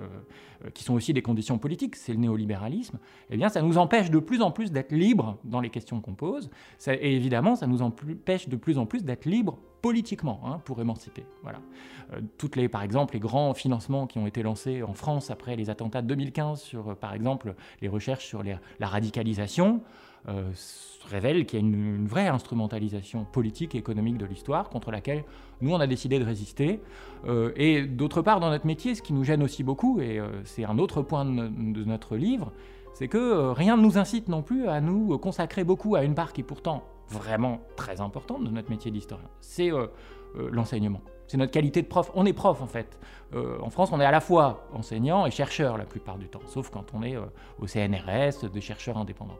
euh, 0.65 0.69
qui 0.71 0.83
sont 0.83 0.93
aussi 0.93 1.13
des 1.13 1.21
conditions 1.21 1.59
politiques, 1.59 1.95
c'est 1.95 2.13
le 2.13 2.19
néolibéralisme, 2.19 2.97
eh 3.29 3.37
bien, 3.37 3.49
ça 3.49 3.61
nous 3.61 3.77
empêche 3.77 4.09
de 4.09 4.19
plus 4.19 4.41
en 4.41 4.51
plus 4.51 4.71
d'être 4.71 4.91
libres 4.91 5.37
dans 5.43 5.61
les 5.61 5.69
questions 5.69 6.01
qu'on 6.01 6.15
pose, 6.15 6.49
et 6.87 7.15
évidemment, 7.15 7.55
ça 7.55 7.67
nous 7.67 7.81
empêche 7.81 8.49
de 8.49 8.55
plus 8.55 8.77
en 8.77 8.85
plus 8.85 9.03
d'être 9.03 9.25
libres 9.25 9.59
politiquement 9.81 10.41
hein, 10.45 10.59
pour 10.65 10.81
émanciper. 10.81 11.25
Voilà. 11.43 11.59
Euh, 12.13 12.21
toutes 12.37 12.55
les, 12.55 12.69
par 12.69 12.81
exemple, 12.81 13.13
les 13.13 13.19
grands 13.19 13.53
financements 13.53 14.07
qui 14.07 14.17
ont 14.17 14.25
été 14.25 14.41
lancés 14.41 14.81
en 14.81 14.93
France 14.93 15.29
après 15.29 15.55
les 15.55 15.69
attentats 15.69 16.01
de 16.01 16.07
2015 16.07 16.61
sur, 16.61 16.95
par 16.97 17.13
exemple, 17.13 17.53
les 17.81 17.87
recherches 17.87 18.25
sur 18.25 18.41
la 18.43 18.87
radicalisation, 18.87 19.81
euh, 20.29 20.51
révèle 21.09 21.45
qu'il 21.45 21.59
y 21.59 21.61
a 21.61 21.65
une, 21.65 22.07
vraie 22.07 22.27
instrumentalisation 22.27 23.25
politique 23.25 23.75
et 23.75 23.77
économique 23.77 24.17
de 24.17 24.25
l'histoire 24.25 24.69
contre 24.69 24.89
laquelle 24.89 25.25
nous, 25.61 25.71
on 25.71 25.79
a 25.79 25.87
décidé 25.87 26.17
de 26.17 26.23
résister. 26.23 26.79
Euh, 27.25 27.51
et 27.55 27.83
d'autre 27.83 28.21
part, 28.21 28.39
dans 28.39 28.49
notre 28.49 28.65
métier, 28.65 28.95
ce 28.95 29.01
qui 29.01 29.13
nous 29.13 29.23
gêne 29.23 29.43
aussi 29.43 29.63
beaucoup, 29.63 29.99
et 29.99 30.19
euh, 30.19 30.27
c'est 30.45 30.63
un 30.63 30.77
autre 30.77 31.01
point 31.01 31.25
de, 31.25 31.83
notre 31.83 32.15
livre, 32.15 32.53
c'est 32.93 33.07
que 33.07 33.49
rien 33.51 33.75
ne 33.75 33.81
nous 33.81 33.97
incite 33.97 34.29
non 34.29 34.43
plus 34.43 34.67
à 34.67 34.79
nous 34.79 35.17
consacrer 35.17 35.63
beaucoup 35.63 35.95
à 35.95 36.03
une 36.03 36.15
part 36.15 36.31
qui 36.31 36.41
est 36.41 36.45
pourtant 36.45 36.83
vraiment 37.09 37.59
très 37.75 37.99
importante 37.99 38.43
de 38.43 38.49
notre 38.49 38.69
métier 38.69 38.91
d'historien. 38.91 39.27
C'est 39.41 39.71
l'enseignement. 40.51 41.01
C'est 41.27 41.37
notre 41.37 41.51
qualité 41.51 41.81
de 41.81 41.87
prof. 41.87 42.11
On 42.15 42.25
est 42.25 42.33
prof 42.33 42.61
en 42.61 42.67
fait. 42.67 42.99
en 43.33 43.69
France, 43.69 43.89
on 43.91 43.99
est 43.99 44.05
à 44.05 44.11
la 44.11 44.21
fois 44.21 44.67
enseignant 44.73 45.25
et 45.25 45.31
chercheur 45.31 45.77
la 45.77 45.85
plupart 45.85 46.17
du 46.17 46.27
temps, 46.27 46.41
sauf 46.45 46.69
quand 46.69 46.85
on 46.93 47.01
est 47.01 47.17
au 47.59 47.65
CNRS, 47.65 48.49
des 48.51 48.61
chercheurs 48.61 48.97
indépendants. 48.97 49.39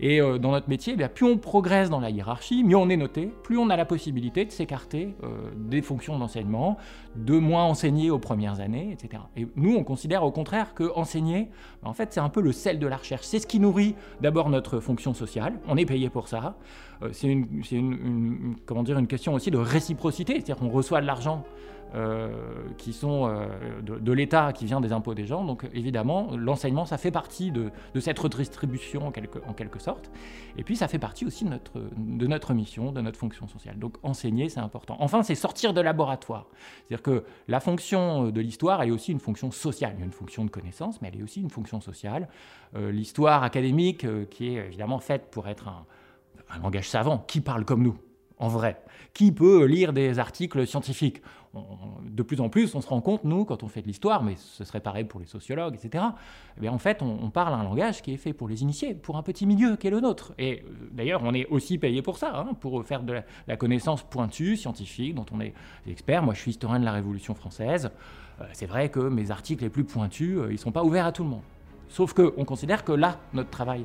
Et 0.00 0.20
euh, 0.20 0.38
dans 0.38 0.52
notre 0.52 0.68
métier, 0.68 0.96
eh 0.98 1.08
plus 1.08 1.26
on 1.26 1.38
progresse 1.38 1.90
dans 1.90 2.00
la 2.00 2.10
hiérarchie, 2.10 2.64
mieux 2.64 2.76
on 2.76 2.88
est 2.88 2.96
noté, 2.96 3.32
plus 3.42 3.58
on 3.58 3.70
a 3.70 3.76
la 3.76 3.84
possibilité 3.84 4.44
de 4.44 4.50
s'écarter 4.50 5.14
euh, 5.22 5.50
des 5.56 5.82
fonctions 5.82 6.18
d'enseignement, 6.18 6.76
de 7.16 7.38
moins 7.38 7.64
enseigner 7.64 8.10
aux 8.10 8.18
premières 8.18 8.60
années, 8.60 8.90
etc. 8.92 9.22
Et 9.36 9.46
nous, 9.56 9.74
on 9.74 9.84
considère 9.84 10.24
au 10.24 10.32
contraire 10.32 10.74
que 10.74 10.90
enseigner, 10.96 11.48
ben, 11.82 11.90
en 11.90 11.94
fait, 11.94 12.12
c'est 12.12 12.20
un 12.20 12.28
peu 12.28 12.40
le 12.40 12.52
sel 12.52 12.78
de 12.78 12.86
la 12.86 12.96
recherche. 12.96 13.24
C'est 13.24 13.38
ce 13.38 13.46
qui 13.46 13.60
nourrit 13.60 13.94
d'abord 14.20 14.50
notre 14.50 14.80
fonction 14.80 15.14
sociale. 15.14 15.54
On 15.68 15.76
est 15.76 15.86
payé 15.86 16.10
pour 16.10 16.28
ça. 16.28 16.56
Euh, 17.02 17.10
c'est 17.12 17.28
une, 17.28 18.56
comment 18.66 18.82
dire, 18.82 18.98
une 18.98 19.06
question 19.06 19.34
aussi 19.34 19.50
de 19.50 19.58
réciprocité, 19.58 20.34
c'est-à-dire 20.34 20.56
qu'on 20.56 20.70
reçoit 20.70 21.00
de 21.00 21.06
l'argent 21.06 21.44
euh, 21.94 22.28
qui 22.76 22.92
sont 22.92 23.28
euh, 23.28 23.46
de, 23.82 24.12
l'État, 24.12 24.52
qui 24.52 24.64
vient 24.64 24.80
des 24.80 24.92
impôts 24.92 25.14
des 25.14 25.26
gens. 25.26 25.44
Donc 25.44 25.64
évidemment, 25.72 26.30
l'enseignement, 26.36 26.86
ça 26.86 26.98
fait 26.98 27.12
partie 27.12 27.52
de, 27.52 27.70
cette 28.00 28.18
redistribution 28.18 29.06
en 29.06 29.10
quelque, 29.12 29.38
en 29.46 29.52
quelque, 29.52 29.78
sorte. 29.78 30.10
Et 30.56 30.64
puis 30.64 30.74
ça 30.74 30.88
fait 30.88 30.98
partie 30.98 31.24
aussi 31.24 31.44
de 31.44 32.26
notre, 32.26 32.52
mission, 32.52 32.90
de 32.90 33.00
notre 33.00 33.18
fonction 33.18 33.46
sociale. 33.46 33.78
Donc 33.78 33.96
enseigner, 34.02 34.48
c'est 34.48 34.58
important. 34.58 34.96
Enfin, 34.98 35.22
c'est 35.22 35.36
sortir 35.36 35.72
de 35.72 35.80
laboratoire. 35.80 36.48
C'est-à-dire 36.88 37.02
que 37.02 37.24
la 37.46 37.60
fonction 37.60 38.30
de 38.30 38.40
l'histoire, 38.40 38.82
elle 38.82 38.88
est 38.88 38.92
aussi 38.92 39.12
une 39.12 39.20
fonction 39.20 39.52
sociale. 39.52 39.92
Il 39.96 40.00
y 40.00 40.02
a 40.02 40.06
une 40.06 40.12
fonction 40.12 40.44
de 40.44 40.50
connaissance, 40.50 41.00
mais 41.00 41.10
elle 41.12 41.20
est 41.20 41.22
aussi 41.22 41.42
une 41.42 41.50
fonction 41.50 41.80
sociale. 41.80 42.28
L'histoire 42.76 43.44
académique, 43.44 44.04
qui 44.30 44.48
est 44.48 44.66
évidemment 44.66 44.98
faite 44.98 45.28
pour 45.30 45.46
être 45.46 45.68
un 45.68 45.86
un 46.50 46.58
langage 46.58 46.88
savant, 46.88 47.18
qui 47.18 47.40
parle 47.40 47.64
comme 47.64 47.82
nous, 47.82 47.96
en 48.38 48.48
vrai 48.48 48.80
Qui 49.12 49.32
peut 49.32 49.64
lire 49.64 49.92
des 49.92 50.18
articles 50.18 50.66
scientifiques? 50.66 51.22
De 52.04 52.22
plus 52.24 52.40
en 52.40 52.48
plus, 52.48 52.74
on 52.74 52.80
se 52.80 52.88
rend 52.88 53.00
compte, 53.00 53.22
nous, 53.22 53.44
quand 53.44 53.62
on 53.62 53.68
fait 53.68 53.80
de 53.80 53.86
l'histoire, 53.86 54.24
mais 54.24 54.34
ce 54.36 54.64
serait 54.64 54.80
pareil 54.80 55.04
pour 55.04 55.20
les 55.20 55.26
sociologues, 55.26 55.74
etc., 55.74 56.04
eh 56.60 56.68
en 56.68 56.78
fait, 56.78 57.00
on, 57.00 57.30
parle 57.30 57.54
un 57.54 57.62
langage 57.62 58.02
qui 58.02 58.12
est 58.12 58.16
fait 58.16 58.32
pour 58.32 58.48
les 58.48 58.62
initiés, 58.62 58.94
pour 58.94 59.16
un 59.16 59.22
petit 59.22 59.46
milieu 59.46 59.76
qui 59.76 59.86
est 59.86 59.90
le 59.90 60.00
nôtre. 60.00 60.34
Et 60.36 60.62
euh, 60.62 60.72
d'ailleurs, 60.90 61.20
on 61.24 61.32
est 61.32 61.46
aussi 61.46 61.78
payé 61.78 62.02
pour 62.02 62.18
ça, 62.18 62.36
hein, 62.36 62.54
pour 62.60 62.84
faire 62.84 63.02
de 63.02 63.22
la, 63.46 63.56
connaissance 63.56 64.02
pointue, 64.02 64.56
scientifique, 64.56 65.14
dont 65.14 65.26
on 65.32 65.40
est 65.40 65.54
expert. 65.86 66.22
Moi, 66.22 66.34
je 66.34 66.40
suis 66.40 66.50
historien 66.50 66.80
de 66.80 66.84
la 66.84 66.92
Révolution 66.92 67.34
française. 67.34 67.90
Euh, 68.40 68.44
c'est 68.52 68.66
vrai 68.66 68.88
que 68.88 69.00
mes 69.00 69.30
articles 69.30 69.62
les 69.62 69.70
plus 69.70 69.84
pointus, 69.84 70.38
euh, 70.38 70.48
ils 70.48 70.54
ne 70.54 70.58
sont 70.58 70.72
pas 70.72 70.82
ouverts 70.82 71.06
à 71.06 71.12
tout 71.12 71.22
le 71.22 71.30
monde. 71.30 71.42
Sauf 71.88 72.14
qu'on 72.14 72.44
considère 72.44 72.82
que 72.82 72.92
là, 72.92 73.20
notre 73.32 73.50
travail 73.50 73.84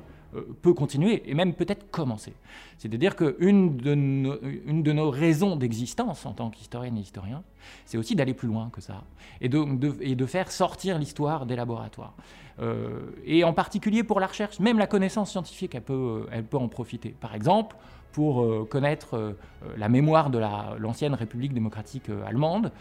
peut 0.62 0.74
continuer 0.74 1.24
et 1.26 1.34
même 1.34 1.54
peut-être 1.54 1.90
commencer. 1.92 2.34
C'est-à-dire 2.78 3.16
qu'une 3.16 3.78
de, 3.78 3.96
nos, 3.96 4.38
une 4.66 4.84
de 4.84 4.92
nos 4.92 5.10
raisons 5.10 5.56
d'existence 5.56 6.26
en 6.26 6.34
tant 6.34 6.50
qu'historienne 6.50 6.98
et 6.98 7.02
historien, 7.02 7.44
c'est 7.86 7.98
aussi 7.98 8.16
d'aller 8.16 8.34
plus 8.34 8.48
loin 8.48 8.70
que 8.72 8.82
ça 8.82 9.04
et 9.42 9.50
de, 9.50 9.98
et 10.02 10.16
de 10.16 10.26
faire 10.26 10.52
sortir 10.52 10.98
l'histoire 10.98 11.46
des 11.46 11.56
laboratoires. 11.56 12.14
Euh, 12.62 13.00
et 13.26 13.44
en 13.44 13.54
particulier 13.54 14.04
pour 14.04 14.20
la 14.20 14.28
recherche, 14.28 14.60
même 14.60 14.78
la 14.78 14.88
connaissance 14.88 15.32
scientifique, 15.32 15.76
elle 15.76 15.82
peut, 15.82 16.26
peut 16.50 16.58
en 16.58 16.68
profiter. 16.68 17.16
Par 17.20 17.36
exemple, 17.36 17.76
pour 18.12 18.42
euh, 18.42 18.68
connaître 18.70 19.16
euh, 19.16 19.34
la 19.78 19.90
mémoire 19.90 20.30
de 20.30 20.40
l'ancienne 20.78 21.14
République 21.14 21.54
démocratique 21.54 22.10
euh, 22.10 22.26
allemande, 22.26 22.72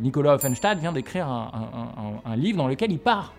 Nicolas 0.00 0.34
Offenstadt 0.34 0.78
vient 0.78 0.92
d'écrire 0.92 1.26
un, 1.26 2.36
livre 2.36 2.58
dans 2.58 2.68
lequel 2.68 2.92
il 2.92 3.00
part 3.00 3.34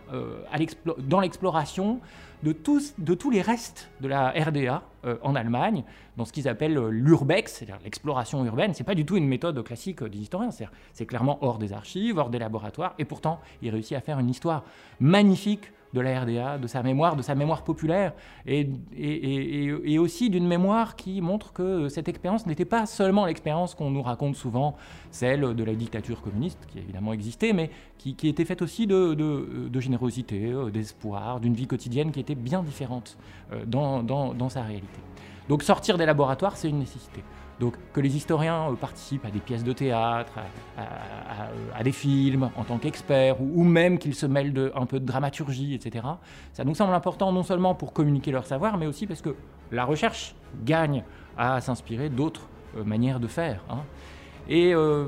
dans 0.98 1.22
l'exploration 1.22 2.02
de 2.44 2.52
tous 2.52 3.32
les 3.32 3.42
restes 3.42 3.90
de 4.02 4.10
la 4.10 4.32
RDA 4.32 4.84
en 5.22 5.36
Allemagne, 5.36 5.84
dans 6.18 6.26
ce 6.26 6.34
qu'ils 6.34 6.48
appellent 6.48 6.78
l'urbex, 6.90 7.54
c'est-à-dire 7.54 7.80
l'exploration 7.84 8.44
urbaine. 8.46 8.74
C'est 8.74 8.84
pas 8.84 8.96
du 8.96 9.06
tout 9.06 9.18
une 9.18 9.28
méthode 9.28 9.64
classique 9.64 10.04
des 10.04 10.20
historiens, 10.20 10.50
c'est 10.94 11.06
clairement 11.06 11.38
hors 11.42 11.58
des 11.58 11.74
archives, 11.74 12.18
hors 12.18 12.30
des 12.30 12.40
laboratoires, 12.40 12.94
et 13.00 13.06
pourtant 13.06 13.40
il 13.62 13.70
réussit 13.70 13.96
à 13.98 14.02
faire 14.02 14.20
une 14.20 14.30
histoire 14.30 14.64
magnifique 15.00 15.72
de 15.94 16.02
la 16.02 16.22
RDA, 16.22 16.58
de 16.58 16.68
sa 16.68 16.84
mémoire, 16.84 17.16
de 17.16 17.22
sa 17.22 17.36
mémoire 17.36 17.64
populaire, 17.64 18.14
et, 18.46 18.70
et, 18.96 20.00
aussi 20.00 20.30
d'une 20.30 20.48
mémoire 20.48 20.96
qui 20.96 21.22
montre 21.22 21.54
que 21.54 21.90
cette 21.90 22.08
expérience 22.08 22.46
n'était 22.46 22.66
pas 22.66 22.86
seulement 22.86 23.26
l'expérience 23.26 23.74
qu'on 23.74 23.90
nous 23.90 24.02
raconte 24.02 24.36
souvent, 24.36 24.76
celle 25.12 25.56
de 25.56 25.64
la 25.64 25.74
dictature 25.74 26.22
communiste, 26.22 26.60
qui 26.68 26.80
évidemment 26.80 27.14
existait, 27.14 27.54
mais 27.54 27.72
qui, 27.98 28.16
était 28.28 28.46
faite 28.46 28.62
aussi 28.62 28.88
de, 28.88 29.14
de, 29.14 29.80
générosité, 29.80 30.52
euh, 30.52 30.70
d'espoir, 30.70 31.40
d'une 31.40 31.54
vie 31.54 31.68
quotidienne 31.68 32.12
qui 32.12 32.20
était 32.20 32.36
bien 32.36 32.62
différente 32.64 33.18
euh, 33.52 33.66
dans, 33.66 34.04
dans, 34.04 34.34
dans 34.34 34.50
sa 34.50 34.62
réalité. 34.62 35.00
Donc 35.50 35.64
sortir 35.64 35.98
des 35.98 36.06
laboratoires, 36.06 36.58
c'est 36.58 36.70
une 36.70 36.80
nécessité. 36.80 37.24
Donc 37.60 37.74
que 37.94 38.00
les 38.00 38.16
historiens 38.16 38.70
euh, 38.72 38.76
participent 38.76 39.26
à 39.26 39.32
des 39.32 39.40
pièces 39.40 39.64
de 39.64 39.74
théâtre, 39.74 40.34
à, 40.78 41.84
des 41.84 41.92
films 41.92 42.50
en 42.56 42.64
tant 42.64 42.78
qu'experts, 42.78 43.42
ou, 43.42 43.64
même 43.64 43.98
qu'ils 43.98 44.16
se 44.16 44.26
mêlent 44.26 44.72
un 44.76 44.86
peu 44.86 45.00
de 45.00 45.06
dramaturgie, 45.06 45.74
etc. 45.74 46.06
Ça 46.54 46.64
nous 46.64 46.76
semble 46.76 46.94
important 46.94 47.32
non 47.32 47.44
seulement 47.44 47.74
pour 47.76 47.94
communiquer 47.94 48.32
leur 48.32 48.46
savoir, 48.46 48.78
mais 48.78 48.86
aussi 48.86 49.08
parce 49.08 49.22
que 49.22 49.36
la 49.72 49.86
recherche 49.86 50.36
gagne 50.64 51.04
à 51.38 51.62
s'inspirer 51.62 52.10
d'autres 52.10 52.48
euh, 52.78 52.84
manières 52.84 53.20
de 53.20 53.28
faire. 53.28 53.64
Hein. 53.70 53.82
Et 54.50 54.74
euh, 54.74 55.08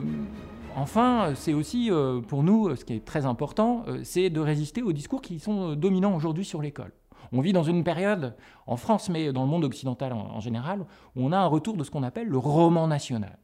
enfin, 0.76 1.32
c'est 1.36 1.54
aussi 1.54 1.90
pour 2.28 2.44
nous, 2.44 2.76
ce 2.76 2.84
qui 2.84 2.94
est 2.94 3.06
très 3.06 3.26
important, 3.26 3.86
c'est 4.04 4.30
de 4.30 4.42
résister 4.42 4.82
aux 4.82 4.92
discours 4.92 5.22
qui 5.22 5.40
sont 5.40 5.76
dominants 5.76 6.14
aujourd'hui 6.14 6.44
sur 6.44 6.62
l'école. 6.62 6.92
On 7.32 7.42
vit 7.42 7.54
dans 7.54 7.64
une 7.64 7.84
période, 7.84 8.36
en 8.68 8.78
France, 8.78 9.10
mais 9.10 9.32
dans 9.32 9.44
le 9.44 9.50
monde 9.50 9.64
occidental 9.64 10.14
en, 10.14 10.40
général, 10.40 10.86
où 11.16 11.26
on 11.26 11.32
a 11.32 11.38
un 11.38 11.46
retour 11.46 11.78
de 11.78 11.84
ce 11.84 11.92
qu'on 11.92 12.04
appelle 12.04 12.28
le 12.28 12.38
roman 12.38 12.88
national. 12.88 13.38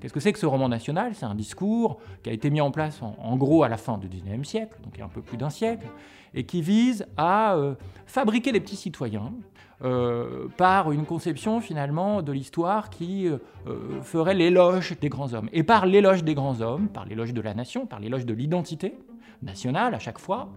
Qu'est-ce 0.00 0.12
que 0.12 0.20
c'est 0.20 0.32
que 0.32 0.38
ce 0.38 0.46
roman 0.46 0.68
national? 0.68 1.14
C'est 1.14 1.26
un 1.26 1.34
discours 1.34 1.98
qui 2.22 2.30
a 2.30 2.32
été 2.32 2.50
mis 2.50 2.60
en 2.60 2.70
place 2.70 3.00
en, 3.02 3.36
gros 3.36 3.64
à 3.64 3.68
la 3.68 3.76
fin 3.76 3.98
du 3.98 4.08
XIXe 4.08 4.46
siècle, 4.46 4.76
donc 4.82 4.92
il 4.94 5.00
y 5.00 5.02
a 5.02 5.06
un 5.06 5.10
peu 5.10 5.22
plus 5.22 5.36
d'un 5.36 5.50
siècle, 5.50 5.86
et 6.34 6.44
qui 6.44 6.62
vise 6.62 7.06
à 7.16 7.54
euh, 7.54 7.74
fabriquer 8.06 8.52
des 8.52 8.60
petits 8.60 8.76
citoyens 8.76 9.32
euh, 9.84 10.48
par 10.56 10.92
une 10.92 11.04
conception 11.04 11.60
finalement 11.60 12.20
de 12.22 12.32
l'histoire 12.32 12.90
qui 12.90 13.28
euh, 13.28 13.38
ferait 14.02 14.34
l'éloge 14.34 14.98
des 15.00 15.08
grands 15.08 15.32
hommes. 15.34 15.48
Et 15.52 15.62
par 15.62 15.86
l'éloge 15.86 16.24
des 16.24 16.34
grands 16.34 16.60
hommes, 16.60 16.88
par 16.88 17.06
l'éloge 17.06 17.32
de 17.32 17.40
la 17.40 17.54
nation, 17.54 17.86
par 17.86 18.00
l'éloge 18.00 18.26
de 18.26 18.34
l'identité 18.34 18.98
nationale 19.42 19.94
à 19.94 19.98
chaque 19.98 20.18
fois, 20.18 20.50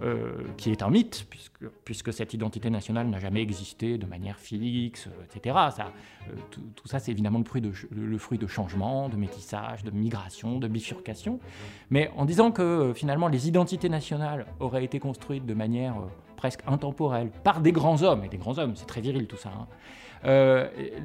euh, 0.00 0.44
qui 0.56 0.70
est 0.70 0.82
un 0.82 0.90
mythe, 0.90 1.26
puisque, 1.28 1.68
puisque 1.84 2.12
cette 2.12 2.32
identité 2.32 2.70
nationale 2.70 3.08
n'a 3.08 3.18
jamais 3.18 3.42
existé 3.42 3.98
de 3.98 4.06
manière 4.06 4.38
fixe, 4.38 5.08
etc. 5.24 5.56
Ça, 5.74 5.92
euh, 6.28 6.34
tout, 6.50 6.62
ça, 6.86 7.00
c'est 7.00 7.10
évidemment 7.10 7.40
le 7.40 7.44
fruit, 7.44 7.60
de, 7.60 7.72
le 7.90 8.18
fruit 8.18 8.38
de 8.38 8.46
changements, 8.46 9.08
de 9.08 9.16
métissage, 9.16 9.82
de 9.82 9.90
migration, 9.90 10.60
de 10.60 10.68
bifurcation. 10.68 11.40
Mais 11.90 12.12
en 12.16 12.26
disant 12.26 12.52
que 12.52 12.62
euh, 12.62 12.94
finalement 12.94 13.26
les 13.26 13.48
identités 13.48 13.88
nationales 13.88 14.46
auraient 14.60 14.84
été 14.84 15.00
construites 15.00 15.46
de 15.46 15.54
manière 15.54 15.96
presque 16.38 16.60
intemporelle 16.66 17.30
par 17.44 17.60
des 17.60 17.72
grands 17.72 18.02
hommes, 18.02 18.24
et 18.24 18.28
des 18.28 18.38
grands 18.38 18.56
hommes, 18.56 18.74
c'est 18.76 18.86
très 18.86 19.02
viril 19.02 19.26
tout 19.26 19.36
ça. 19.36 19.50
Hein. 19.50 19.66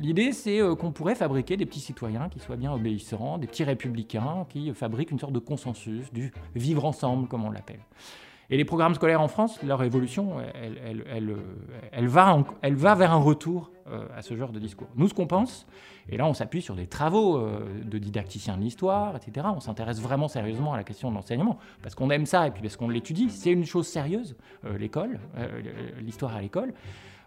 L'idée, 0.02 0.32
c'est 0.32 0.60
qu'on 0.80 0.92
pourrait 0.92 1.16
fabriquer 1.16 1.58
des 1.58 1.66
petits 1.66 1.82
citoyens 1.82 2.30
qui 2.30 2.40
soient 2.40 2.56
bien 2.56 2.72
obéissants, 2.72 3.38
des 3.38 3.48
petits 3.48 3.66
républicains 3.66 4.46
qui 4.50 4.74
fabriquent 4.74 5.12
une 5.12 5.20
sorte 5.20 5.34
de 5.34 5.40
consensus, 5.40 6.12
du 6.14 6.32
vivre 6.56 6.86
ensemble, 6.86 7.28
comme 7.28 7.44
on 7.44 7.52
l'appelle. 7.52 7.82
Et 8.50 8.58
les 8.58 8.66
programmes 8.66 8.94
scolaires 8.94 9.22
en 9.22 9.28
France, 9.28 9.62
leur 9.64 9.82
évolution, 9.84 10.36
elle, 11.92 12.08
va, 12.08 12.96
vers 12.96 13.12
un 13.12 13.18
retour 13.18 13.72
euh, 13.88 14.06
à 14.16 14.22
ce 14.22 14.36
genre 14.38 14.52
de 14.52 14.60
discours. 14.60 14.88
Nous, 14.96 15.10
ce 15.10 15.14
qu'on 15.14 15.28
pense, 15.28 15.66
et 16.10 16.16
là 16.16 16.26
on 16.26 16.34
s'appuie 16.34 16.62
sur 16.62 16.76
des 16.76 16.88
travaux 16.88 17.38
euh, 17.38 17.60
de 17.84 17.98
didacticiens 17.98 18.56
de 18.56 18.62
l'histoire, 18.62 19.16
etc. 19.16 19.48
On 19.54 19.60
s'intéresse 19.60 20.00
vraiment 20.00 20.28
sérieusement 20.28 20.74
à 20.74 20.78
la 20.78 20.84
question 20.84 21.10
de 21.10 21.16
l'enseignement, 21.16 21.58
parce 21.82 21.94
qu'on 21.94 22.10
aime 22.10 22.26
ça 22.26 22.48
et 22.48 22.52
puis 22.52 22.62
parce 22.62 22.78
qu'on 22.78 22.90
l'étudie. 22.90 23.30
C'est 23.30 23.52
une 23.52 23.66
chose 23.66 23.88
sérieuse, 23.88 24.36
euh, 24.66 24.78
l'école, 24.78 25.20
l'histoire 26.00 26.36
à 26.36 26.42
l'école. 26.42 26.74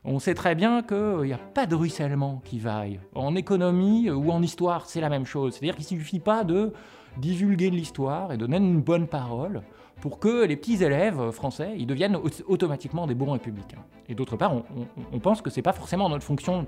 On 0.04 0.18
sait 0.18 0.34
très 0.34 0.54
bien 0.54 0.82
qu'il 0.82 1.22
n'y 1.24 1.32
a 1.32 1.38
pas 1.38 1.66
de 1.66 1.74
ruissellement 1.74 2.40
qui 2.44 2.58
vaille. 2.58 3.00
En 3.14 3.34
économie 3.34 4.10
ou 4.10 4.30
en 4.30 4.40
histoire, 4.40 4.86
c'est 4.86 5.00
la 5.00 5.08
même 5.08 5.26
chose. 5.26 5.54
C'est-à-dire 5.54 5.76
qu'il 5.76 5.96
ne 5.96 6.02
suffit 6.02 6.20
pas 6.20 6.44
de 6.44 6.72
divulguer 7.18 7.70
de 7.70 7.76
l'histoire 7.76 8.32
et 8.32 8.36
donner 8.36 8.58
une 8.58 8.80
bonne 8.80 9.08
parole 9.08 9.62
pour 10.00 10.18
que 10.18 10.44
les 10.44 10.56
petits 10.56 10.82
élèves 10.82 11.30
français 11.30 11.74
ils 11.76 11.86
deviennent 11.86 12.18
automatiquement 12.46 13.06
des 13.06 13.14
bons 13.14 13.32
républicains. 13.32 13.84
Et 14.08 14.14
d'autre 14.14 14.36
part, 14.36 14.52
on, 15.12 15.18
pense 15.18 15.42
que 15.42 15.50
c'est 15.50 15.62
pas 15.62 15.72
forcément 15.72 16.08
notre 16.08 16.24
fonction 16.24 16.66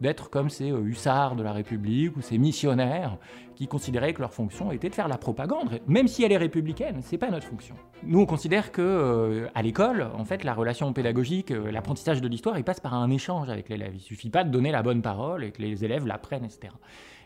d'être 0.00 0.30
comme 0.30 0.48
ces 0.48 0.70
euh, 0.70 0.80
hussards 0.80 1.36
de 1.36 1.42
la 1.42 1.52
République 1.52 2.16
ou 2.16 2.22
ces 2.22 2.38
missionnaires 2.38 3.18
qui 3.60 3.68
considéraient 3.68 4.14
que 4.14 4.22
leur 4.22 4.32
fonction 4.32 4.72
était 4.72 4.88
de 4.88 4.94
faire 4.94 5.06
la 5.06 5.18
propagande, 5.18 5.80
même 5.86 6.08
si 6.08 6.24
elle 6.24 6.32
est 6.32 6.38
républicaine, 6.38 7.00
c'est 7.02 7.18
pas 7.18 7.28
notre 7.28 7.46
fonction. 7.46 7.74
Nous, 8.02 8.18
on 8.18 8.24
considère 8.24 8.72
que 8.72 8.80
euh, 8.80 9.48
à 9.54 9.60
l'école, 9.60 10.08
en 10.16 10.24
fait, 10.24 10.44
la 10.44 10.54
relation 10.54 10.90
pédagogique, 10.94 11.50
euh, 11.50 11.70
l'apprentissage 11.70 12.22
de 12.22 12.28
l'histoire, 12.28 12.56
il 12.56 12.64
passe 12.64 12.80
par 12.80 12.94
un 12.94 13.10
échange 13.10 13.50
avec 13.50 13.68
l'élève. 13.68 13.92
Il 13.94 14.00
suffit 14.00 14.30
pas 14.30 14.44
de 14.44 14.48
donner 14.48 14.72
la 14.72 14.82
bonne 14.82 15.02
parole 15.02 15.44
et 15.44 15.50
que 15.50 15.60
les 15.60 15.84
élèves 15.84 16.06
l'apprennent, 16.06 16.46
etc. 16.46 16.72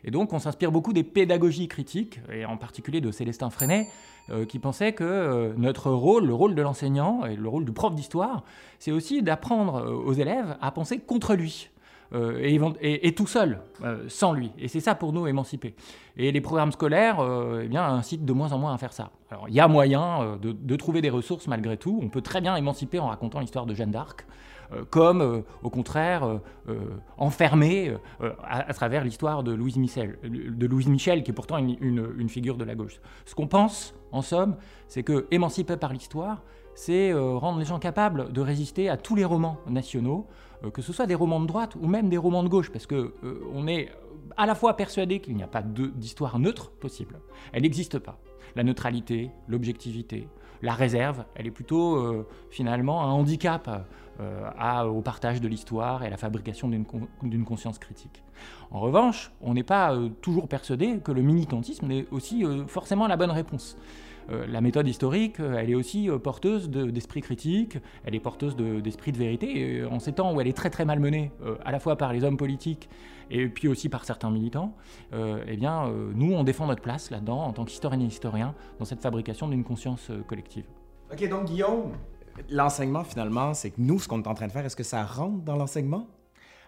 Et 0.03 0.11
donc, 0.11 0.33
on 0.33 0.41
s'inspire 0.41 0.73
beaucoup 0.73 0.93
des 0.93 1.05
pédagogies 1.05 1.69
critiques, 1.69 2.19
et 2.33 2.45
en 2.45 2.57
particulier 2.57 3.00
de 3.00 3.12
Célestin 3.12 3.49
Freinet, 3.49 3.87
euh, 4.31 4.45
qui 4.45 4.59
pensait 4.59 4.93
que 4.93 5.55
notre 5.57 5.93
rôle, 5.93 6.26
le 6.26 6.35
rôle 6.35 6.57
de 6.57 6.62
l'enseignant 6.62 7.25
et 7.26 7.37
le 7.37 7.49
rôle 7.49 7.64
du 7.64 7.73
prof 7.73 7.95
d'histoire, 7.95 8.43
c'est 8.81 8.91
aussi 8.91 9.23
d'apprendre 9.23 9.88
aux 10.05 10.14
élèves 10.14 10.57
à 10.61 10.73
penser 10.73 10.99
contre 10.99 11.37
lui. 11.37 11.71
Et, 12.14 13.14
tout 13.14 13.26
seul, 13.26 13.61
sans 14.09 14.33
lui. 14.33 14.52
Et 14.59 14.68
c'est 14.68 14.80
ça 14.80 14.94
pour 14.94 15.12
nous 15.12 15.26
émanciper. 15.26 15.75
Et 16.16 16.30
les 16.30 16.40
programmes 16.40 16.71
scolaires 16.73 17.18
eh 17.62 17.66
bien, 17.66 17.85
incitent 17.85 18.25
de 18.25 18.33
moins 18.33 18.52
en 18.52 18.59
moins 18.59 18.73
à 18.73 18.78
faire 18.78 18.92
ça. 18.92 19.11
Alors 19.30 19.49
il 19.49 19.54
y 19.54 19.61
a 19.61 19.66
moyen 19.66 20.38
de, 20.40 20.76
trouver 20.76 21.00
des 21.00 21.11
ressources 21.11 21.49
malgré 21.49 21.76
tout. 21.76 21.99
On 22.02 22.09
peut 22.09 22.23
très 22.23 22.40
bien 22.40 22.54
émanciper 22.54 22.99
en 23.00 23.09
racontant 23.09 23.40
l'histoire 23.40 23.66
de 23.66 23.75
Jeanne 23.75 23.90
d'Arc. 23.90 24.25
Euh, 24.73 24.85
comme 24.88 25.21
euh, 25.21 25.40
au 25.62 25.71
contraire 25.71 26.40
euh, 26.68 26.78
enfermé 27.18 27.94
à, 28.42 28.73
travers 28.75 29.04
l'histoire 29.04 29.42
de 29.42 29.52
Louise 29.52 29.76
Michel, 29.76 30.18
de 30.23 30.66
Louise 30.66 30.88
Michel, 30.88 31.23
qui 31.23 31.30
est 31.30 31.35
pourtant 31.35 31.59
une, 31.59 32.28
figure 32.28 32.56
de 32.56 32.64
la 32.64 32.75
gauche. 32.75 33.00
Ce 33.26 33.35
qu'on 33.35 33.47
pense, 33.47 33.94
en 34.11 34.23
somme, 34.23 34.56
c'est 34.88 35.02
que 35.02 35.26
émancipé 35.30 35.76
par 35.76 35.92
l'histoire, 35.92 36.42
c'est 36.75 37.12
rendre 37.12 37.59
les 37.59 37.64
gens 37.64 37.78
capables 37.78 38.33
de 38.33 38.40
résister 38.40 38.88
à 38.88 38.97
tous 38.97 39.14
les 39.14 39.25
romans 39.25 39.59
nationaux, 39.68 40.26
que 40.73 40.83
ce 40.83 40.93
soit 40.93 41.07
des 41.07 41.15
romans 41.15 41.41
de 41.41 41.47
droite 41.47 41.77
ou 41.81 41.87
même 41.87 42.09
des 42.09 42.17
romans 42.17 42.43
de 42.43 42.49
gauche, 42.49 42.71
parce 42.71 42.87
que 42.87 43.15
on 43.53 43.67
est 43.67 43.91
à 44.37 44.47
la 44.47 44.55
fois 44.55 44.77
persuadé 44.77 45.21
qu'il 45.21 45.37
n'y 45.37 45.43
a 45.43 45.47
pas 45.47 45.63
d'histoire 45.63 46.39
neutre 46.39 46.71
possible. 46.71 47.21
Elle 47.53 47.63
n'existe 47.63 47.99
pas. 47.99 48.19
La 48.57 48.65
neutralité, 48.65 49.31
l'objectivité, 49.49 50.29
la 50.63 50.73
réserve, 50.73 51.25
elle 51.35 51.47
est 51.47 51.51
plutôt 51.51 52.25
finalement 52.51 53.03
un 53.03 53.11
handicap 53.11 53.69
euh, 54.21 54.85
au 54.85 55.01
partage 55.01 55.41
de 55.41 55.49
l'histoire 55.49 56.05
et 56.05 56.07
à 56.07 56.11
la 56.11 56.17
fabrication 56.17 56.69
d'une 56.69 57.45
conscience 57.45 57.81
critique. 57.81 58.23
En 58.71 58.79
revanche, 58.79 59.33
on 59.41 59.55
n'est 59.55 59.65
pas 59.65 59.93
euh, 59.93 60.09
toujours 60.21 60.47
persuadé 60.47 61.01
que 61.01 61.11
le 61.11 61.21
militantisme 61.21 61.91
est 61.91 62.07
aussi 62.13 62.45
euh, 62.45 62.65
forcément 62.69 63.09
la 63.09 63.17
bonne 63.17 63.33
réponse. 63.33 63.77
Euh, 64.31 64.47
la 64.47 64.61
méthode 64.61 64.88
historique, 64.88 65.40
euh, 65.40 65.57
elle 65.59 65.71
est 65.71 65.75
aussi 65.75 66.09
euh, 66.09 66.19
porteuse 66.19 66.71
de- 66.71 66.90
d'esprit 66.90 67.21
critique, 67.21 67.78
elle 68.04 68.14
est 68.14 68.21
porteuse 68.21 68.57
de- 68.57 68.81
d'esprit 68.81 69.12
de, 69.12 69.19
vérité. 69.19 69.78
Et 69.78 69.85
en 69.85 69.99
ces 69.99 70.12
temps 70.12 70.35
où 70.35 70.40
elle 70.40 70.49
est 70.49 70.57
très 70.57 70.71
très 70.71 70.85
malmenée, 70.85 71.31
à 71.64 71.73
la 71.73 71.78
fois 71.81 71.97
par 71.97 72.12
les 72.12 72.25
hommes 72.25 72.37
politiques 72.37 72.88
et 73.31 73.49
puis 73.49 73.69
aussi 73.69 73.88
par 73.88 74.04
certains 74.04 74.31
militants, 74.31 74.75
eh 75.12 75.57
bien, 75.57 75.90
nous, 76.14 76.33
on 76.33 76.45
défend 76.45 76.66
notre 76.66 76.83
place 76.83 77.11
là-dedans, 77.11 77.43
en 77.43 77.52
tant 77.52 77.64
qu'historienne 77.64 78.02
et 78.02 78.07
historien, 78.07 78.54
dans 78.78 78.85
cette 78.85 79.00
fabrication 79.00 79.49
d'une 79.49 79.64
conscience 79.64 80.11
collective. 80.26 80.64
OK, 81.12 81.28
donc 81.28 81.47
Guillaume, 81.47 81.93
l'enseignement 82.50 83.04
finalement, 83.04 83.54
c'est 83.54 83.71
que 83.71 83.81
nous, 83.81 83.99
ce 83.99 84.09
qu'on 84.09 84.23
est 84.23 84.28
en 84.28 84.35
train 84.35 84.47
de 84.47 84.52
faire, 84.52 84.64
est-ce 84.64 84.76
que 84.76 84.83
ça 84.83 85.04
rentre 85.04 85.43
dans 85.43 85.57
l'enseignement? 85.57 86.07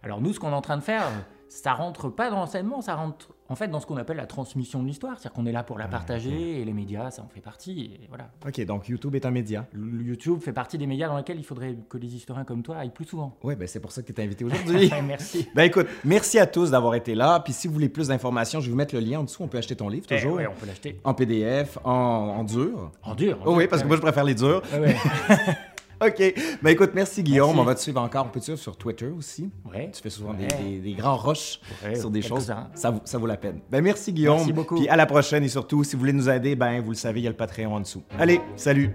Alors 0.02 0.20
nous, 0.20 0.32
ce 0.32 0.40
qu'on 0.40 0.50
est 0.50 0.54
en 0.54 0.60
train 0.62 0.76
de 0.76 0.82
faire, 0.82 1.10
ça 1.48 1.72
rentre 1.74 2.08
pas 2.08 2.30
dans 2.30 2.36
l'enseignement, 2.36 2.80
ça 2.80 2.94
rentre 2.94 3.28
en 3.48 3.54
fait 3.54 3.68
dans 3.68 3.78
ce 3.78 3.86
qu'on 3.86 3.96
appelle 3.96 4.16
la 4.16 4.26
transmission 4.26 4.82
de 4.82 4.88
l'histoire. 4.88 5.12
C'est-à-dire 5.18 5.32
qu'on 5.32 5.46
est 5.46 5.52
là 5.52 5.62
pour 5.62 5.78
la 5.78 5.86
partager 5.86 6.60
et 6.60 6.64
les 6.64 6.72
médias, 6.72 7.10
ça 7.12 7.22
en 7.22 7.28
fait 7.28 7.40
partie. 7.40 7.98
Et 8.02 8.06
voilà. 8.08 8.28
OK, 8.46 8.60
donc 8.64 8.88
YouTube 8.88 9.14
est 9.14 9.24
un 9.24 9.30
média. 9.30 9.64
YouTube 9.74 10.40
fait 10.40 10.52
partie 10.52 10.76
des 10.78 10.86
médias 10.86 11.08
dans 11.08 11.16
lesquels 11.16 11.38
il 11.38 11.44
faudrait 11.44 11.76
que 11.88 11.96
les 11.98 12.14
historiens 12.14 12.44
comme 12.44 12.62
toi 12.62 12.78
aillent 12.78 12.90
plus 12.90 13.04
souvent. 13.04 13.36
Ouais, 13.44 13.54
ben 13.54 13.68
c'est 13.68 13.78
pour 13.80 13.92
ça 13.92 14.02
que 14.02 14.12
tu 14.12 14.20
es 14.20 14.24
invité 14.24 14.44
aujourd'hui. 14.46 14.90
Merci. 15.06 15.48
ben 15.54 15.62
écoute, 15.62 15.86
merci 16.04 16.38
à 16.38 16.46
tous 16.46 16.70
d'avoir 16.72 16.94
été 16.96 17.14
là. 17.14 17.38
Puis 17.40 17.52
si 17.52 17.68
vous 17.68 17.74
voulez 17.74 17.88
plus 17.88 18.08
d'informations, 18.08 18.60
je 18.60 18.66
vais 18.66 18.70
vous 18.72 18.76
mettre 18.76 18.94
le 18.94 19.00
lien 19.00 19.20
en 19.20 19.24
dessous. 19.24 19.42
On 19.44 19.48
peut 19.48 19.58
acheter 19.58 19.76
ton 19.76 19.88
livre 19.88 20.06
toujours. 20.06 20.40
Eh 20.40 20.44
ouais, 20.44 20.46
on 20.48 20.58
peut 20.58 20.66
l'acheter. 20.66 21.00
En 21.04 21.14
PDF, 21.14 21.78
en, 21.84 21.90
en 21.92 22.44
dur. 22.44 22.90
En 23.04 23.14
dur. 23.14 23.36
en 23.38 23.42
Oh 23.44 23.48
dur. 23.50 23.56
oui, 23.58 23.66
parce 23.68 23.82
que 23.82 23.86
moi, 23.86 23.96
je 23.96 24.02
préfère 24.02 24.24
les 24.24 24.34
durs. 24.34 24.62
Ouais. 24.72 24.96
OK. 26.06 26.34
Ben 26.62 26.70
écoute, 26.70 26.90
merci 26.94 27.22
Guillaume. 27.22 27.48
Merci. 27.48 27.60
On 27.60 27.64
va 27.64 27.74
te 27.74 27.80
suivre 27.80 28.00
encore. 28.00 28.26
On 28.26 28.28
peut 28.30 28.40
te 28.40 28.44
suivre 28.44 28.58
sur 28.58 28.76
Twitter 28.76 29.06
aussi. 29.06 29.50
Ouais. 29.72 29.90
Tu 29.94 30.02
fais 30.02 30.10
souvent 30.10 30.32
Ouais. 30.32 30.46
des, 30.46 30.64
des- 30.64 30.78
des 30.80 30.92
grands 30.94 31.16
rushs 31.16 31.60
Ouais, 31.84 31.94
sur 31.94 32.10
des 32.10 32.22
choses. 32.22 32.52
Ça, 32.74 32.90
vaut- 32.90 33.00
ça 33.04 33.18
vaut 33.18 33.26
la 33.26 33.36
peine. 33.36 33.60
Ben 33.70 33.82
merci 33.82 34.12
Guillaume. 34.12 34.36
Merci 34.36 34.52
beaucoup. 34.52 34.76
Puis 34.76 34.88
à 34.88 34.96
la 34.96 35.06
prochaine 35.06 35.42
et 35.44 35.48
surtout, 35.48 35.84
si 35.84 35.94
vous 35.96 36.00
voulez 36.00 36.12
nous 36.12 36.28
aider, 36.28 36.54
ben 36.56 36.80
vous 36.82 36.90
le 36.90 36.96
savez, 36.96 37.20
il 37.20 37.24
y 37.24 37.26
a 37.26 37.30
le 37.30 37.36
Patreon 37.36 37.74
en 37.74 37.80
dessous. 37.80 38.02
Allez, 38.18 38.40
salut. 38.56 38.90